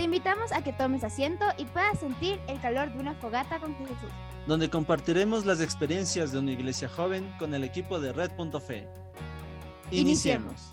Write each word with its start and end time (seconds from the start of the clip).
Te 0.00 0.04
invitamos 0.04 0.50
a 0.52 0.64
que 0.64 0.72
tomes 0.72 1.04
asiento 1.04 1.44
y 1.58 1.66
puedas 1.66 2.00
sentir 2.00 2.40
el 2.48 2.58
calor 2.62 2.90
de 2.90 3.00
una 3.00 3.14
fogata 3.16 3.60
con 3.60 3.76
Jesús. 3.76 4.10
Donde 4.46 4.70
compartiremos 4.70 5.44
las 5.44 5.60
experiencias 5.60 6.32
de 6.32 6.38
una 6.38 6.52
iglesia 6.52 6.88
joven 6.88 7.30
con 7.38 7.52
el 7.52 7.64
equipo 7.64 8.00
de 8.00 8.14
Red.fe. 8.14 8.88
Iniciemos. 9.90 10.72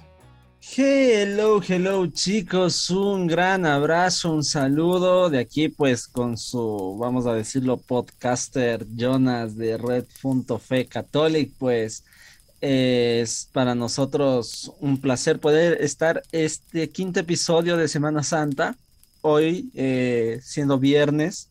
Hello, 0.78 1.62
hello 1.62 2.08
chicos, 2.08 2.90
un 2.90 3.28
gran 3.28 3.66
abrazo, 3.66 4.32
un 4.32 4.46
saludo 4.46 5.30
de 5.30 5.40
aquí 5.40 5.68
pues 5.68 6.08
con 6.08 6.38
su, 6.38 6.96
vamos 6.98 7.28
a 7.28 7.34
decirlo, 7.34 7.76
podcaster 7.76 8.88
Jonas 8.96 9.58
de 9.58 9.78
Red.fe 9.78 10.86
Catholic, 10.86 11.52
pues 11.60 12.06
es 12.62 13.50
para 13.52 13.76
nosotros 13.76 14.72
un 14.80 15.02
placer 15.02 15.42
poder 15.42 15.82
estar 15.82 16.24
este 16.32 16.90
quinto 16.92 17.20
episodio 17.20 17.76
de 17.76 17.90
Semana 17.90 18.24
Santa, 18.24 18.78
hoy 19.22 19.70
eh, 19.74 20.40
siendo 20.44 20.80
viernes, 20.80 21.50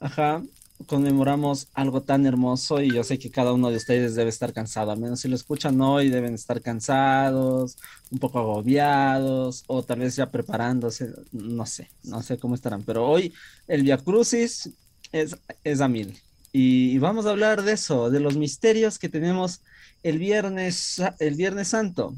ajá, 0.00 0.42
conmemoramos 0.86 1.68
algo 1.74 2.02
tan 2.02 2.26
hermoso 2.26 2.80
y 2.82 2.92
yo 2.92 3.04
sé 3.04 3.18
que 3.18 3.30
cada 3.30 3.52
uno 3.52 3.70
de 3.70 3.76
ustedes 3.76 4.14
debe 4.14 4.30
estar 4.30 4.52
cansado, 4.52 4.90
al 4.90 4.98
menos 4.98 5.20
si 5.20 5.28
lo 5.28 5.36
escuchan 5.36 5.80
hoy 5.80 6.10
deben 6.10 6.34
estar 6.34 6.60
cansados, 6.60 7.76
un 8.10 8.18
poco 8.18 8.38
agobiados 8.38 9.64
o 9.66 9.82
tal 9.82 10.00
vez 10.00 10.16
ya 10.16 10.30
preparándose, 10.30 11.12
no 11.32 11.66
sé, 11.66 11.90
no 12.02 12.22
sé 12.22 12.38
cómo 12.38 12.54
estarán, 12.54 12.82
pero 12.82 13.06
hoy 13.06 13.32
el 13.68 13.82
Via 13.82 13.98
Crucis 13.98 14.70
es, 15.12 15.36
es 15.62 15.80
a 15.80 15.88
mil 15.88 16.18
y 16.56 16.98
vamos 16.98 17.26
a 17.26 17.30
hablar 17.30 17.62
de 17.62 17.72
eso, 17.72 18.10
de 18.10 18.20
los 18.20 18.36
misterios 18.36 19.00
que 19.00 19.08
tenemos 19.08 19.62
el 20.04 20.20
viernes, 20.20 21.02
el 21.18 21.34
viernes 21.34 21.66
santo. 21.66 22.14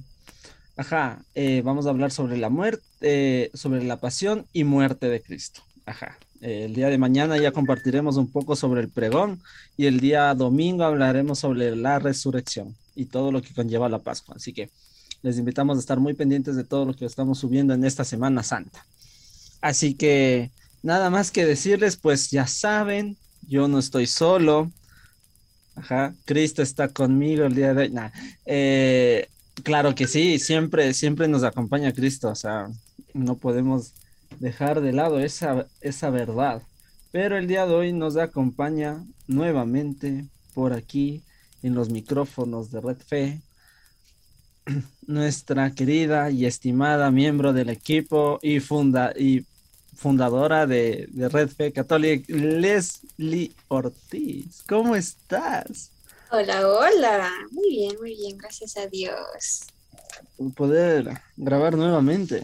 Ajá, 0.77 1.25
eh, 1.35 1.63
vamos 1.65 1.87
a 1.87 1.89
hablar 1.89 2.11
sobre 2.11 2.37
la 2.37 2.51
muerte, 2.51 2.85
eh, 3.01 3.51
sobre 3.55 3.85
la 3.85 3.99
pasión 3.99 4.47
y 4.53 4.65
muerte 4.65 5.09
de 5.09 5.21
Cristo. 5.21 5.63
Ajá, 5.85 6.19
el 6.41 6.75
día 6.75 6.89
de 6.89 6.99
mañana 6.99 7.39
ya 7.39 7.53
compartiremos 7.53 8.17
un 8.17 8.31
poco 8.31 8.57
sobre 8.57 8.81
el 8.81 8.89
pregón 8.89 9.41
y 9.77 9.87
el 9.87 10.01
día 10.01 10.35
domingo 10.35 10.85
hablaremos 10.85 11.39
sobre 11.39 11.75
la 11.77 11.99
resurrección 11.99 12.77
y 12.95 13.07
todo 13.07 13.33
lo 13.33 13.43
que 13.43 13.55
conlleva 13.55 13.89
la 13.89 14.01
Pascua. 14.01 14.37
Así 14.37 14.53
que 14.53 14.71
les 15.23 15.39
invitamos 15.39 15.77
a 15.77 15.81
estar 15.81 15.99
muy 15.99 16.15
pendientes 16.15 16.57
de 16.57 16.65
todo 16.65 16.85
lo 16.85 16.95
que 16.95 17.05
estamos 17.05 17.39
subiendo 17.39 17.75
en 17.75 17.85
esta 17.85 18.05
Semana 18.05 18.43
Santa. 18.43 18.85
Así 19.61 19.95
que 19.95 20.51
nada 20.83 21.11
más 21.11 21.31
que 21.31 21.47
decirles, 21.47 21.97
pues 21.97 22.31
ya 22.31 22.47
saben, 22.47 23.17
yo 23.49 23.69
no 23.69 23.79
estoy 23.79 24.07
solo. 24.07 24.71
Ajá, 25.75 26.15
Cristo 26.25 26.63
está 26.63 26.89
conmigo 26.89 27.45
el 27.45 27.55
día 27.55 27.75
de 27.75 27.83
hoy. 27.83 27.95
Eh, 28.47 29.29
claro 29.63 29.95
que 29.95 30.07
sí, 30.07 30.39
siempre, 30.39 30.95
siempre 30.95 31.29
nos 31.29 31.43
acompaña 31.43 31.93
Cristo, 31.93 32.29
o 32.29 32.35
sea, 32.35 32.69
no 33.17 33.37
podemos 33.37 33.95
dejar 34.41 34.81
de 34.81 34.93
lado 34.93 35.19
esa, 35.21 35.67
esa 35.81 36.11
verdad. 36.11 36.63
Pero 37.13 37.37
el 37.37 37.47
día 37.47 37.67
de 37.67 37.75
hoy 37.75 37.93
nos 37.93 38.17
acompaña 38.17 39.05
nuevamente 39.27 40.27
por 40.55 40.73
aquí 40.73 41.23
en 41.63 41.75
los 41.75 41.91
micrófonos 41.91 42.71
de 42.71 42.81
Red 42.81 42.99
Fe 42.99 43.41
nuestra 45.07 45.71
querida 45.73 46.31
y 46.31 46.47
estimada 46.47 47.11
miembro 47.11 47.53
del 47.53 47.71
equipo 47.71 48.39
y 48.43 48.61
funda 48.61 49.13
y 49.17 49.45
fundadora 49.95 50.67
de, 50.67 51.09
Red 51.13 51.49
Fe 51.49 51.73
Católica, 51.73 52.27
Leslie 52.29 53.53
Ortiz. 53.69 54.63
¿Cómo 54.69 54.95
estás? 54.95 55.91
Hola, 56.31 56.69
hola. 56.69 57.33
Muy 57.51 57.71
bien, 57.71 57.97
muy 57.99 58.15
bien, 58.15 58.37
gracias 58.37 58.77
a 58.77 58.87
Dios. 58.89 59.63
Poder 60.55 61.19
grabar 61.37 61.77
nuevamente. 61.77 62.43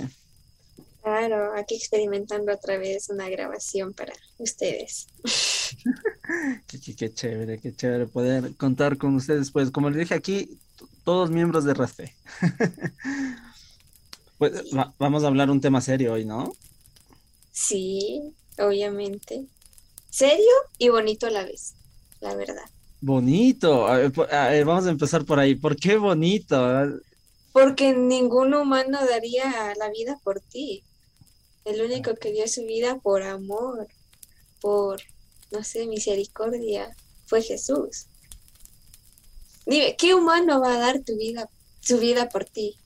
Claro, 1.02 1.52
aquí 1.56 1.74
experimentando 1.74 2.52
otra 2.52 2.78
vez 2.78 3.08
una 3.08 3.28
grabación 3.28 3.92
para 3.92 4.12
ustedes. 4.38 5.08
qué, 6.68 7.12
chévere, 7.12 7.58
qué 7.58 7.74
chévere 7.74 8.06
poder 8.06 8.54
contar 8.56 8.96
con 8.98 9.16
ustedes. 9.16 9.50
Pues 9.50 9.72
como 9.72 9.90
les 9.90 9.98
dije 9.98 10.14
aquí, 10.14 10.60
todos 11.04 11.30
miembros 11.30 11.64
de 11.64 11.74
Fe. 11.88 12.14
pues 14.38 14.52
vamos 14.96 15.24
a 15.24 15.26
hablar 15.26 15.50
un 15.50 15.60
tema 15.60 15.80
serio 15.80 16.12
hoy, 16.12 16.24
¿no? 16.24 16.52
Sí, 17.50 18.32
obviamente. 18.58 19.46
Serio 20.08 20.52
y 20.78 20.88
bonito 20.90 21.26
a 21.26 21.30
la 21.30 21.44
vez, 21.44 21.74
la 22.20 22.36
verdad. 22.36 22.64
Bonito. 23.00 23.88
vamos 24.64 24.86
a 24.86 24.90
empezar 24.90 25.24
por 25.24 25.40
ahí. 25.40 25.56
¿Por 25.56 25.74
qué 25.74 25.96
bonito? 25.96 27.02
Porque 27.52 27.92
ningún 27.92 28.54
humano 28.54 29.04
daría 29.04 29.74
la 29.76 29.90
vida 29.90 30.16
por 30.22 30.40
ti. 30.40 30.84
El 31.64 31.80
único 31.82 32.14
que 32.14 32.32
dio 32.32 32.46
su 32.48 32.64
vida 32.64 32.98
por 32.98 33.22
amor, 33.22 33.88
por, 34.60 35.00
no 35.50 35.62
sé, 35.62 35.86
misericordia, 35.86 36.94
fue 37.26 37.42
Jesús. 37.42 38.06
Dime, 39.66 39.96
¿qué 39.96 40.14
humano 40.14 40.60
va 40.60 40.74
a 40.74 40.78
dar 40.78 41.00
tu 41.00 41.16
vida, 41.16 41.48
su 41.80 41.98
vida 41.98 42.28
por 42.28 42.44
ti? 42.44 42.76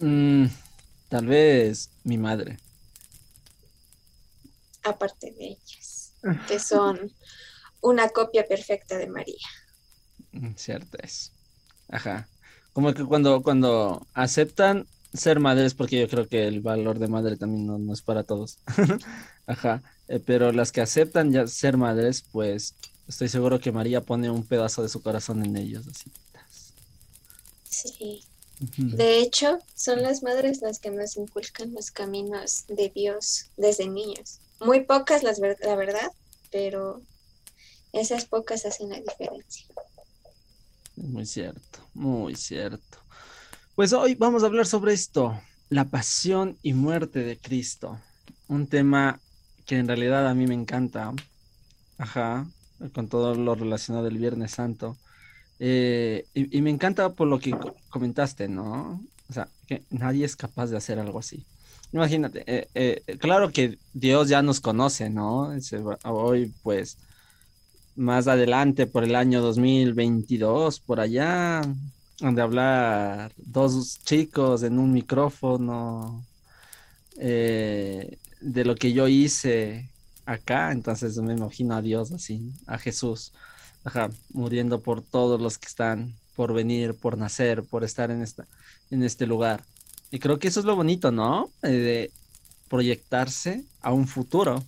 Mm, 0.00 0.46
Tal 1.12 1.26
vez 1.26 1.90
mi 2.04 2.16
madre. 2.16 2.56
Aparte 4.82 5.30
de 5.30 5.44
ellas, 5.48 6.14
que 6.48 6.58
son 6.58 7.12
una 7.82 8.08
copia 8.08 8.46
perfecta 8.46 8.96
de 8.96 9.08
María. 9.08 9.46
Mm, 10.32 10.54
cierto 10.56 10.96
es. 11.02 11.32
Ajá. 11.90 12.30
Como 12.72 12.94
que 12.94 13.04
cuando, 13.04 13.42
cuando 13.42 14.06
aceptan 14.14 14.86
ser 15.12 15.40
madres, 15.40 15.74
porque 15.74 16.00
yo 16.00 16.08
creo 16.08 16.28
que 16.28 16.46
el 16.46 16.60
valor 16.60 16.98
de 16.98 17.08
madre 17.08 17.36
también 17.36 17.66
no, 17.66 17.92
es 17.92 18.02
para 18.02 18.24
todos. 18.24 18.58
Ajá. 19.46 19.82
Eh, 20.08 20.20
pero 20.24 20.52
las 20.52 20.72
que 20.72 20.80
aceptan 20.80 21.32
ya 21.32 21.46
ser 21.46 21.76
madres, 21.76 22.24
pues 22.32 22.74
estoy 23.08 23.28
seguro 23.28 23.60
que 23.60 23.72
María 23.72 24.00
pone 24.00 24.30
un 24.30 24.46
pedazo 24.46 24.82
de 24.82 24.88
su 24.88 25.02
corazón 25.02 25.44
en 25.44 25.56
ellos. 25.56 25.86
Así. 25.88 26.10
Sí. 27.68 28.24
De 28.76 29.18
hecho, 29.18 29.58
son 29.74 30.02
las 30.02 30.22
madres 30.22 30.62
las 30.62 30.78
que 30.78 30.90
nos 30.90 31.16
inculcan 31.16 31.74
los 31.74 31.90
caminos 31.90 32.64
de 32.68 32.90
Dios 32.94 33.46
desde 33.56 33.88
niños. 33.88 34.38
Muy 34.60 34.84
pocas, 34.84 35.24
las 35.24 35.40
la 35.40 35.74
verdad, 35.74 36.12
pero 36.52 37.02
esas 37.92 38.24
pocas 38.26 38.64
hacen 38.64 38.90
la 38.90 39.00
diferencia. 39.00 39.66
Muy 40.94 41.26
cierto, 41.26 41.80
muy 41.94 42.36
cierto. 42.36 43.01
Pues 43.74 43.94
hoy 43.94 44.14
vamos 44.16 44.42
a 44.42 44.46
hablar 44.46 44.66
sobre 44.66 44.92
esto, 44.92 45.40
la 45.70 45.86
pasión 45.86 46.58
y 46.62 46.74
muerte 46.74 47.20
de 47.20 47.38
Cristo. 47.38 47.98
Un 48.46 48.66
tema 48.66 49.18
que 49.64 49.78
en 49.78 49.88
realidad 49.88 50.28
a 50.28 50.34
mí 50.34 50.46
me 50.46 50.52
encanta. 50.52 51.14
Ajá, 51.96 52.46
con 52.92 53.08
todo 53.08 53.34
lo 53.34 53.54
relacionado 53.54 54.04
del 54.04 54.18
Viernes 54.18 54.50
Santo. 54.50 54.98
Eh, 55.58 56.26
y, 56.34 56.60
me 56.60 56.68
encanta 56.68 57.14
por 57.14 57.28
lo 57.28 57.38
que 57.38 57.56
comentaste, 57.88 58.46
¿no? 58.46 59.00
O 59.30 59.32
sea, 59.32 59.48
que 59.66 59.82
nadie 59.88 60.26
es 60.26 60.36
capaz 60.36 60.66
de 60.66 60.76
hacer 60.76 60.98
algo 60.98 61.18
así. 61.18 61.46
Imagínate, 61.92 62.44
eh, 62.46 62.68
eh, 62.74 63.16
claro 63.16 63.52
que 63.52 63.78
Dios 63.94 64.28
ya 64.28 64.42
nos 64.42 64.60
conoce, 64.60 65.08
¿no? 65.08 65.50
hoy, 66.04 66.52
pues, 66.62 66.98
más 67.96 68.28
adelante, 68.28 68.86
por 68.86 69.02
el 69.02 69.14
año 69.14 69.40
2022, 69.40 70.80
por 70.80 71.00
allá, 71.00 71.62
donde 72.22 72.40
hablar 72.40 73.32
dos 73.36 74.00
chicos 74.04 74.62
en 74.62 74.78
un 74.78 74.92
micrófono 74.92 76.24
de 77.16 78.18
lo 78.40 78.74
que 78.74 78.92
yo 78.92 79.06
hice 79.08 79.90
acá, 80.24 80.72
entonces 80.72 81.18
me 81.18 81.34
imagino 81.34 81.74
a 81.74 81.82
Dios 81.82 82.10
así, 82.12 82.52
a 82.66 82.78
Jesús 82.78 83.32
ajá, 83.84 84.10
muriendo 84.30 84.80
por 84.80 85.02
todos 85.02 85.40
los 85.40 85.58
que 85.58 85.68
están 85.68 86.14
por 86.36 86.54
venir, 86.54 86.94
por 86.94 87.18
nacer, 87.18 87.64
por 87.64 87.84
estar 87.84 88.10
en, 88.10 88.22
esta, 88.22 88.46
en 88.90 89.02
este 89.02 89.26
lugar. 89.26 89.64
Y 90.10 90.18
creo 90.18 90.38
que 90.38 90.48
eso 90.48 90.60
es 90.60 90.66
lo 90.66 90.76
bonito, 90.76 91.10
¿no? 91.10 91.50
Eh, 91.62 91.68
de 91.68 92.10
proyectarse 92.68 93.64
a 93.80 93.92
un 93.92 94.06
futuro. 94.06 94.64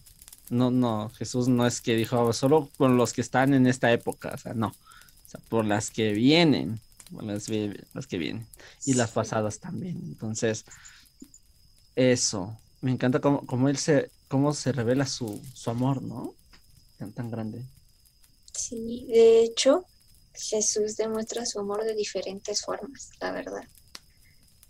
No, 0.50 0.70
no, 0.70 1.10
Jesús 1.16 1.48
no 1.48 1.66
es 1.66 1.80
que 1.80 1.96
dijo 1.96 2.32
solo 2.32 2.68
con 2.76 2.96
los 2.96 3.12
que 3.12 3.22
están 3.22 3.54
en 3.54 3.66
esta 3.66 3.92
época, 3.92 4.32
o 4.34 4.38
sea, 4.38 4.54
no. 4.54 4.68
O 4.68 5.30
sea, 5.30 5.40
por 5.48 5.64
las 5.64 5.90
que 5.90 6.12
vienen, 6.12 6.80
por 7.14 7.24
las, 7.24 8.06
que 8.06 8.18
vienen. 8.18 8.46
Y 8.84 8.94
las 8.94 9.10
pasadas 9.10 9.60
también. 9.60 10.00
Entonces, 10.04 10.64
eso. 11.96 12.58
Me 12.80 12.90
encanta 12.90 13.20
cómo, 13.20 13.68
él 13.68 13.78
se, 13.78 14.10
cómo 14.28 14.52
se 14.52 14.72
revela 14.72 15.06
su, 15.06 15.40
su 15.54 15.70
amor, 15.70 16.02
¿no? 16.02 16.34
Tan, 16.98 17.12
tan 17.12 17.30
grande. 17.30 17.64
Sí, 18.52 19.06
de 19.08 19.42
hecho, 19.42 19.86
Jesús 20.34 20.96
demuestra 20.96 21.46
su 21.46 21.60
amor 21.60 21.84
de 21.84 21.94
diferentes 21.94 22.62
formas, 22.62 23.10
la 23.20 23.32
verdad. 23.32 23.64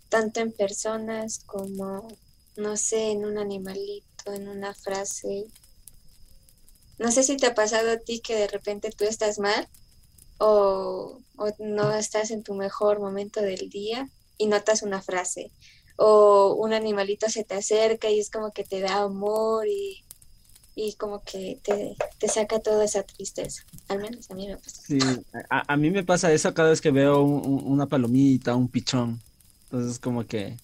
Tanto 0.09 0.39
en 0.39 0.51
personas 0.51 1.39
como, 1.45 2.07
no 2.55 2.77
sé, 2.77 3.11
en 3.11 3.25
un 3.25 3.37
animalito, 3.37 4.33
en 4.33 4.47
una 4.47 4.73
frase. 4.73 5.45
No 6.99 7.11
sé 7.11 7.23
si 7.23 7.35
te 7.37 7.47
ha 7.47 7.55
pasado 7.55 7.91
a 7.91 7.97
ti 7.97 8.21
que 8.21 8.35
de 8.35 8.47
repente 8.47 8.91
tú 8.91 9.03
estás 9.03 9.39
mal 9.39 9.67
o, 10.37 11.19
no 11.59 11.93
estás 11.93 12.31
en 12.31 12.43
tu 12.43 12.55
mejor 12.55 12.99
momento 12.99 13.41
del 13.41 13.69
día 13.69 14.09
y 14.37 14.47
notas 14.47 14.83
una 14.83 15.01
frase 15.01 15.51
o 15.97 16.55
un 16.55 16.73
animalito 16.73 17.29
se 17.29 17.43
te 17.43 17.55
acerca 17.55 18.09
y 18.09 18.19
es 18.19 18.29
como 18.29 18.51
que 18.51 18.63
te 18.63 18.79
da 18.79 19.01
amor 19.01 19.67
y, 19.67 20.01
como 20.97 21.23
que 21.23 21.57
te, 21.63 22.27
saca 22.27 22.59
toda 22.59 22.83
esa 22.83 23.03
tristeza. 23.03 23.63
Al 23.87 23.99
menos 23.99 24.29
a 24.29 24.35
mí 24.35 24.47
me 24.47 24.57
pasa. 24.57 24.81
Sí, 24.81 24.99
a, 25.49 25.77
mí 25.77 25.89
me 25.89 26.03
pasa 26.03 26.33
eso 26.33 26.53
cada 26.53 26.69
vez 26.69 26.81
que 26.81 26.91
veo 26.91 27.21
una 27.21 27.85
palomita, 27.85 28.55
un 28.55 28.67
pichón. 28.67 29.21
Entonces 29.65 29.99
como 29.99 30.25
que 30.25 30.57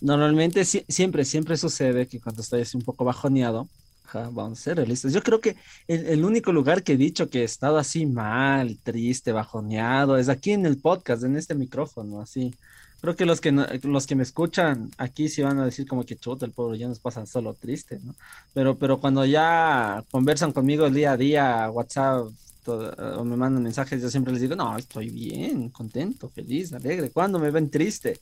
normalmente 0.00 0.64
siempre, 0.64 1.24
siempre 1.24 1.56
sucede 1.56 2.08
que 2.08 2.20
cuando 2.20 2.42
estoy 2.42 2.64
un 2.74 2.82
poco 2.82 3.04
bajoneado, 3.04 3.68
vamos 4.12 4.60
a 4.60 4.62
ser 4.62 4.76
realistas. 4.76 5.12
Yo 5.12 5.22
creo 5.22 5.40
que 5.40 5.56
el, 5.88 6.24
único 6.24 6.52
lugar 6.52 6.82
que 6.82 6.94
he 6.94 6.96
dicho 6.96 7.28
que 7.28 7.40
he 7.40 7.44
estado 7.44 7.78
así 7.78 8.06
mal, 8.06 8.78
triste, 8.82 9.32
bajoneado, 9.32 10.16
es 10.18 10.28
aquí 10.28 10.52
en 10.52 10.66
el 10.66 10.78
podcast, 10.78 11.24
en 11.24 11.36
este 11.36 11.54
micrófono, 11.54 12.20
así. 12.20 12.54
Creo 13.00 13.14
que 13.14 13.26
los 13.26 13.40
que 13.40 13.52
los 13.52 14.06
que 14.06 14.14
me 14.14 14.22
escuchan 14.22 14.90
aquí 14.96 15.28
sí 15.28 15.42
van 15.42 15.58
a 15.58 15.64
decir 15.66 15.86
como 15.86 16.04
que 16.04 16.16
chuta, 16.16 16.46
el 16.46 16.52
pueblo 16.52 16.74
ya 16.76 16.88
nos 16.88 16.98
pasa 16.98 17.26
solo 17.26 17.54
triste, 17.54 18.00
¿no? 18.02 18.14
Pero, 18.54 18.78
pero 18.78 18.98
cuando 19.00 19.24
ya 19.24 20.02
conversan 20.10 20.52
conmigo 20.52 20.86
el 20.86 20.94
día 20.94 21.12
a 21.12 21.16
día, 21.16 21.70
WhatsApp, 21.70 22.28
o 22.66 23.24
me 23.24 23.36
mandan 23.36 23.62
mensajes, 23.62 24.02
yo 24.02 24.10
siempre 24.10 24.32
les 24.32 24.42
digo, 24.42 24.56
no, 24.56 24.76
estoy 24.76 25.10
bien, 25.10 25.70
contento, 25.70 26.28
feliz, 26.30 26.72
alegre. 26.72 27.10
¿Cuándo 27.10 27.38
me 27.38 27.50
ven 27.50 27.70
triste? 27.70 28.18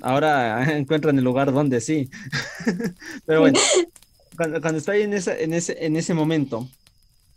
Ahora 0.00 0.72
encuentran 0.76 1.18
el 1.18 1.24
lugar 1.24 1.52
donde 1.52 1.80
sí. 1.80 2.10
pero 3.26 3.40
bueno, 3.40 3.58
cuando, 4.40 4.62
cuando 4.62 4.78
estoy 4.78 5.02
en, 5.02 5.12
ese, 5.12 5.44
en, 5.44 5.52
ese, 5.52 5.84
en 5.84 5.96
ese 5.96 6.14
momento 6.14 6.66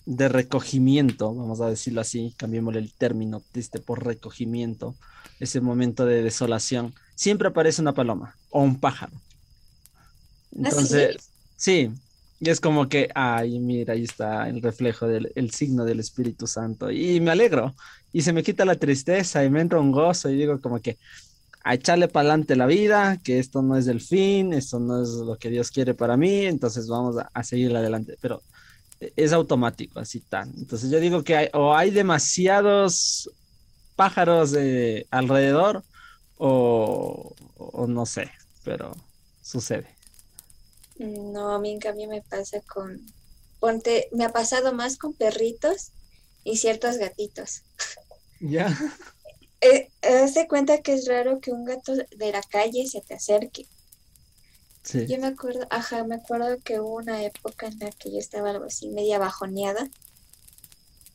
de 0.05 0.29
recogimiento, 0.29 1.35
vamos 1.35 1.59
a 1.59 1.69
decirlo 1.69 1.99
así, 1.99 2.33
cambiémosle 2.37 2.79
el 2.79 2.93
término 2.93 3.43
triste 3.51 3.79
por 3.79 4.05
recogimiento, 4.05 4.95
ese 5.41 5.59
momento 5.59 6.05
de 6.05 6.23
desolación, 6.23 6.93
siempre 7.15 7.49
aparece 7.49 7.81
una 7.81 7.91
paloma 7.91 8.37
o 8.51 8.61
un 8.61 8.79
pájaro. 8.79 9.11
¿Ah, 9.17 10.69
Entonces, 10.69 11.17
sí, 11.57 11.91
y 12.39 12.49
es 12.49 12.61
como 12.61 12.87
que, 12.87 13.09
ay, 13.13 13.59
mira, 13.59 13.95
ahí 13.95 14.03
está 14.03 14.47
el 14.47 14.61
reflejo 14.61 15.05
del 15.05 15.29
el 15.35 15.51
signo 15.51 15.83
del 15.83 15.99
Espíritu 15.99 16.47
Santo. 16.47 16.89
Y 16.89 17.19
me 17.19 17.31
alegro. 17.31 17.75
Y 18.13 18.21
se 18.21 18.31
me 18.31 18.43
quita 18.43 18.63
la 18.63 18.75
tristeza 18.75 19.43
y 19.43 19.49
me 19.49 19.59
entra 19.59 19.81
un 19.81 19.91
gozo 19.91 20.29
y 20.29 20.37
digo 20.37 20.61
como 20.61 20.79
que, 20.79 20.97
a 21.63 21.75
echarle 21.75 22.09
para 22.09 22.29
adelante 22.29 22.55
la 22.55 22.65
vida, 22.65 23.17
que 23.23 23.39
esto 23.39 23.61
no 23.61 23.77
es 23.77 23.87
el 23.87 24.01
fin, 24.01 24.53
esto 24.53 24.79
no 24.79 25.01
es 25.01 25.09
lo 25.09 25.37
que 25.37 25.49
Dios 25.49 25.71
quiere 25.71 25.93
para 25.93 26.17
mí, 26.17 26.45
entonces 26.45 26.87
vamos 26.87 27.15
a, 27.33 27.43
seguir 27.43 27.75
adelante, 27.75 28.17
pero 28.19 28.41
es 28.99 29.31
automático, 29.31 29.99
así 29.99 30.19
tan. 30.19 30.53
Entonces 30.57 30.89
yo 30.89 30.99
digo 30.99 31.23
que 31.23 31.37
hay, 31.37 31.49
o 31.53 31.73
hay 31.73 31.89
demasiados 31.89 33.29
pájaros 33.95 34.53
alrededor 35.09 35.83
o, 36.37 37.33
no 37.87 38.05
sé, 38.05 38.29
pero 38.65 38.93
sucede. 39.41 39.87
No, 40.97 41.53
a 41.53 41.59
mí 41.59 41.71
en 41.71 41.79
cambio 41.79 42.09
me 42.09 42.21
pasa 42.21 42.59
con, 42.61 43.01
ponte, 43.59 44.09
me 44.11 44.25
ha 44.25 44.33
pasado 44.33 44.73
más 44.73 44.97
con 44.97 45.13
perritos 45.13 45.91
y 46.43 46.57
ciertos 46.57 46.97
gatitos. 46.97 47.61
Ya. 48.41 48.67
eh, 49.63 49.89
haz 50.01 50.33
cuenta 50.47 50.81
que 50.81 50.93
es 50.93 51.07
raro 51.07 51.39
que 51.39 51.51
un 51.51 51.65
gato 51.65 51.93
de 51.95 52.31
la 52.31 52.41
calle 52.41 52.85
se 52.87 53.01
te 53.01 53.13
acerque. 53.13 53.67
Sí. 54.83 55.07
Yo 55.07 55.17
me 55.17 55.27
acuerdo, 55.27 55.65
ajá, 55.69 56.03
me 56.03 56.15
acuerdo 56.15 56.59
que 56.63 56.79
hubo 56.79 56.95
una 56.95 57.23
época 57.23 57.67
en 57.67 57.79
la 57.79 57.89
que 57.91 58.11
yo 58.11 58.17
estaba 58.17 58.49
algo 58.49 58.65
así 58.65 58.89
media 58.89 59.19
bajoneada. 59.19 59.89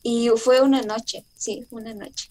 Y 0.01 0.29
fue 0.29 0.61
una 0.61 0.81
noche, 0.81 1.25
sí, 1.35 1.67
una 1.69 1.93
noche. 1.93 2.29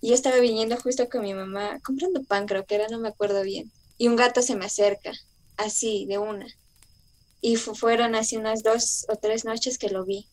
Y 0.00 0.08
yo 0.08 0.14
estaba 0.14 0.38
viniendo 0.38 0.76
justo 0.76 1.08
con 1.08 1.22
mi 1.22 1.34
mamá, 1.34 1.80
comprando 1.84 2.22
pan, 2.22 2.46
creo 2.46 2.64
que 2.64 2.76
era, 2.76 2.88
no 2.88 2.98
me 2.98 3.08
acuerdo 3.08 3.42
bien. 3.42 3.70
Y 3.98 4.08
un 4.08 4.16
gato 4.16 4.40
se 4.40 4.56
me 4.56 4.66
acerca, 4.66 5.12
así, 5.56 6.06
de 6.06 6.18
una. 6.18 6.46
Y 7.40 7.56
fueron 7.56 8.14
así 8.14 8.36
unas 8.36 8.62
dos 8.62 9.04
o 9.08 9.16
tres 9.16 9.44
noches 9.44 9.78
que 9.78 9.90
lo 9.90 10.04
vi. 10.04 10.26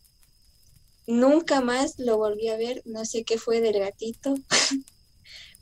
Nunca 1.06 1.60
más 1.60 2.00
lo 2.00 2.18
volví 2.18 2.48
a 2.48 2.56
ver, 2.56 2.82
no 2.86 3.04
sé 3.04 3.24
qué 3.26 3.38
fue 3.38 3.60
del 3.60 3.80
gatito. 3.80 4.36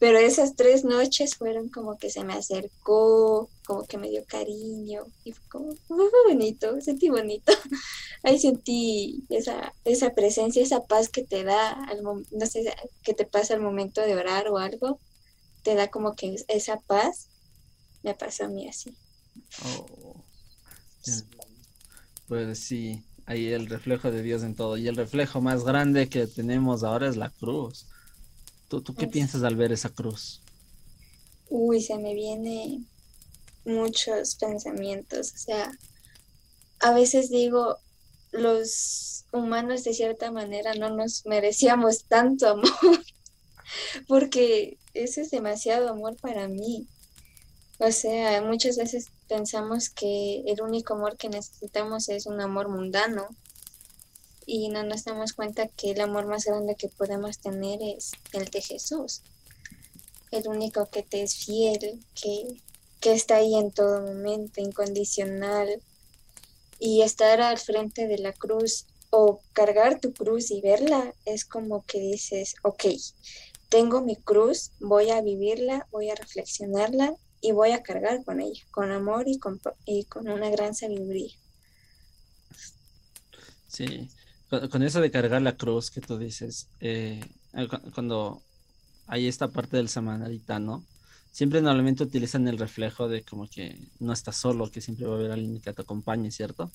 Pero 0.02 0.18
esas 0.18 0.56
tres 0.56 0.84
noches 0.84 1.36
fueron 1.36 1.70
como 1.70 1.96
que 2.00 2.10
se 2.10 2.24
me 2.24 2.34
acercó, 2.34 3.52
como 3.68 3.86
que 3.86 4.00
me 4.00 4.10
dio 4.10 4.26
cariño 4.26 5.04
y 5.24 5.32
fue 5.32 5.48
como 5.48 5.76
muy 5.90 6.10
bonito, 6.28 6.82
sentí 6.82 7.10
bonito. 7.10 7.54
Ahí 8.24 8.40
sentí 8.40 9.24
esa, 9.30 9.76
esa 9.86 10.16
presencia, 10.16 10.64
esa 10.64 10.88
paz 10.88 11.08
que 11.08 11.24
te 11.24 11.44
da, 11.44 11.70
al, 11.86 12.02
no 12.02 12.46
sé, 12.48 12.74
que 13.04 13.14
te 13.14 13.28
pasa 13.28 13.54
al 13.54 13.62
momento 13.62 14.02
de 14.02 14.16
orar 14.16 14.48
o 14.48 14.58
algo, 14.58 15.00
te 15.62 15.76
da 15.76 15.92
como 15.92 16.16
que 16.16 16.36
esa 16.48 16.80
paz. 16.80 17.28
Me 18.02 18.16
pasó 18.16 18.46
a 18.46 18.48
mí 18.48 18.68
así. 18.68 18.98
Oh. 19.64 20.16
Pues 22.28 22.58
sí, 22.58 23.04
ahí 23.28 23.50
el 23.50 23.68
reflejo 23.68 24.10
de 24.10 24.24
Dios 24.24 24.42
en 24.42 24.56
todo. 24.56 24.78
Y 24.78 24.88
el 24.88 24.96
reflejo 24.96 25.42
más 25.42 25.64
grande 25.64 26.10
que 26.10 26.26
tenemos 26.26 26.84
ahora 26.84 27.08
es 27.08 27.18
la 27.18 27.30
cruz. 27.30 27.86
¿Tú, 28.80 28.96
qué 28.96 29.08
piensas 29.08 29.44
al 29.44 29.58
ver 29.58 29.74
esa 29.74 29.90
cruz? 29.90 30.40
Uy, 31.50 31.82
se 31.82 31.98
me 31.98 32.14
vienen 32.14 32.88
muchos 33.66 34.36
pensamientos. 34.36 35.34
O 35.34 35.38
sea, 35.38 35.72
a 36.80 36.94
veces 36.94 37.30
digo, 37.30 37.76
los 38.32 39.26
humanos 39.34 39.84
de 39.84 39.94
cierta 39.94 40.32
manera 40.32 40.74
no 40.76 40.90
nos 40.90 41.26
merecíamos 41.26 42.06
tanto 42.06 42.48
amor, 42.48 42.72
porque 44.08 44.78
eso 44.94 45.20
es 45.20 45.32
demasiado 45.32 45.90
amor 45.90 46.16
para 46.16 46.48
mí. 46.48 46.88
O 47.78 47.92
sea, 47.92 48.42
muchas 48.42 48.78
veces 48.78 49.08
pensamos 49.28 49.90
que 49.90 50.44
el 50.46 50.62
único 50.62 50.94
amor 50.94 51.18
que 51.18 51.28
necesitamos 51.28 52.08
es 52.08 52.26
un 52.26 52.40
amor 52.40 52.70
mundano, 52.70 53.28
y 54.54 54.68
no 54.68 54.84
nos 54.84 55.06
damos 55.06 55.32
cuenta 55.32 55.70
que 55.70 55.92
el 55.92 56.02
amor 56.02 56.26
más 56.26 56.44
grande 56.44 56.76
que 56.76 56.90
podemos 56.90 57.38
tener 57.38 57.82
es 57.82 58.12
el 58.34 58.50
de 58.50 58.62
Jesús, 58.62 59.22
el 60.30 60.46
único 60.46 60.88
que 60.88 61.04
te 61.04 61.22
es 61.22 61.38
fiel, 61.38 62.04
que, 62.22 62.62
que 63.00 63.14
está 63.14 63.38
ahí 63.38 63.56
en 63.56 63.72
todo 63.72 64.02
momento, 64.02 64.60
incondicional, 64.60 65.82
y 66.80 67.02
estar 67.02 67.40
al 67.40 67.60
frente 67.60 68.08
de 68.08 68.18
la 68.18 68.34
cruz 68.34 68.88
o 69.10 69.40
cargar 69.54 70.02
tu 70.02 70.14
cruz 70.14 70.52
y 70.52 70.60
verla 70.60 71.14
es 71.24 71.46
como 71.46 71.86
que 71.86 72.02
dices, 72.02 72.56
ok, 72.64 72.88
tengo 73.70 74.02
mi 74.02 74.18
cruz, 74.18 74.72
voy 74.82 75.12
a 75.12 75.22
vivirla, 75.22 75.88
voy 75.92 76.10
a 76.10 76.16
reflexionarla 76.16 77.16
y 77.40 77.54
voy 77.54 77.72
a 77.72 77.84
cargar 77.84 78.22
con 78.26 78.42
ella, 78.42 78.66
con 78.72 78.92
amor 78.92 79.30
y 79.30 79.40
con, 79.40 79.62
y 79.86 80.04
con 80.04 80.28
una 80.28 80.50
gran 80.50 80.76
sabiduría. 80.76 81.32
Sí, 83.70 84.10
con, 84.70 84.84
eso 84.84 85.00
de 85.00 85.12
cargar 85.12 85.42
la 85.42 85.56
cruz 85.56 85.90
que 85.92 86.02
tú 86.02 86.18
dices, 86.18 86.68
eh, 86.82 87.24
cuando 87.94 88.42
hay 89.08 89.28
esta 89.28 89.48
parte 89.48 89.78
del 89.78 89.88
samaritano, 89.88 90.84
siempre 91.32 91.62
normalmente 91.62 92.04
utilizan 92.04 92.48
el 92.48 92.58
reflejo 92.58 93.08
de 93.08 93.24
como 93.24 93.48
que 93.48 93.80
no 94.00 94.12
estás 94.12 94.36
solo, 94.36 94.70
que 94.70 94.82
siempre 94.82 95.06
va 95.06 95.14
a 95.14 95.20
haber 95.20 95.32
alguien 95.32 95.62
que 95.62 95.72
te 95.72 95.82
acompañe, 95.82 96.32
¿cierto? 96.32 96.70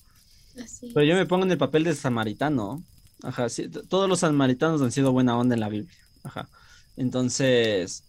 Pero 0.81 1.03
yo 1.03 1.15
me 1.15 1.27
pongo 1.27 1.45
en 1.45 1.51
el 1.51 1.57
papel 1.59 1.83
de 1.83 1.93
samaritano, 1.93 2.83
ajá, 3.21 3.45
todos 3.87 4.09
los 4.09 4.19
samaritanos 4.21 4.81
han 4.81 4.91
sido 4.91 5.11
buena 5.11 5.37
onda 5.37 5.53
en 5.53 5.61
la 5.61 5.69
Biblia, 5.69 5.97
ajá. 6.23 6.49
Entonces, 6.95 8.03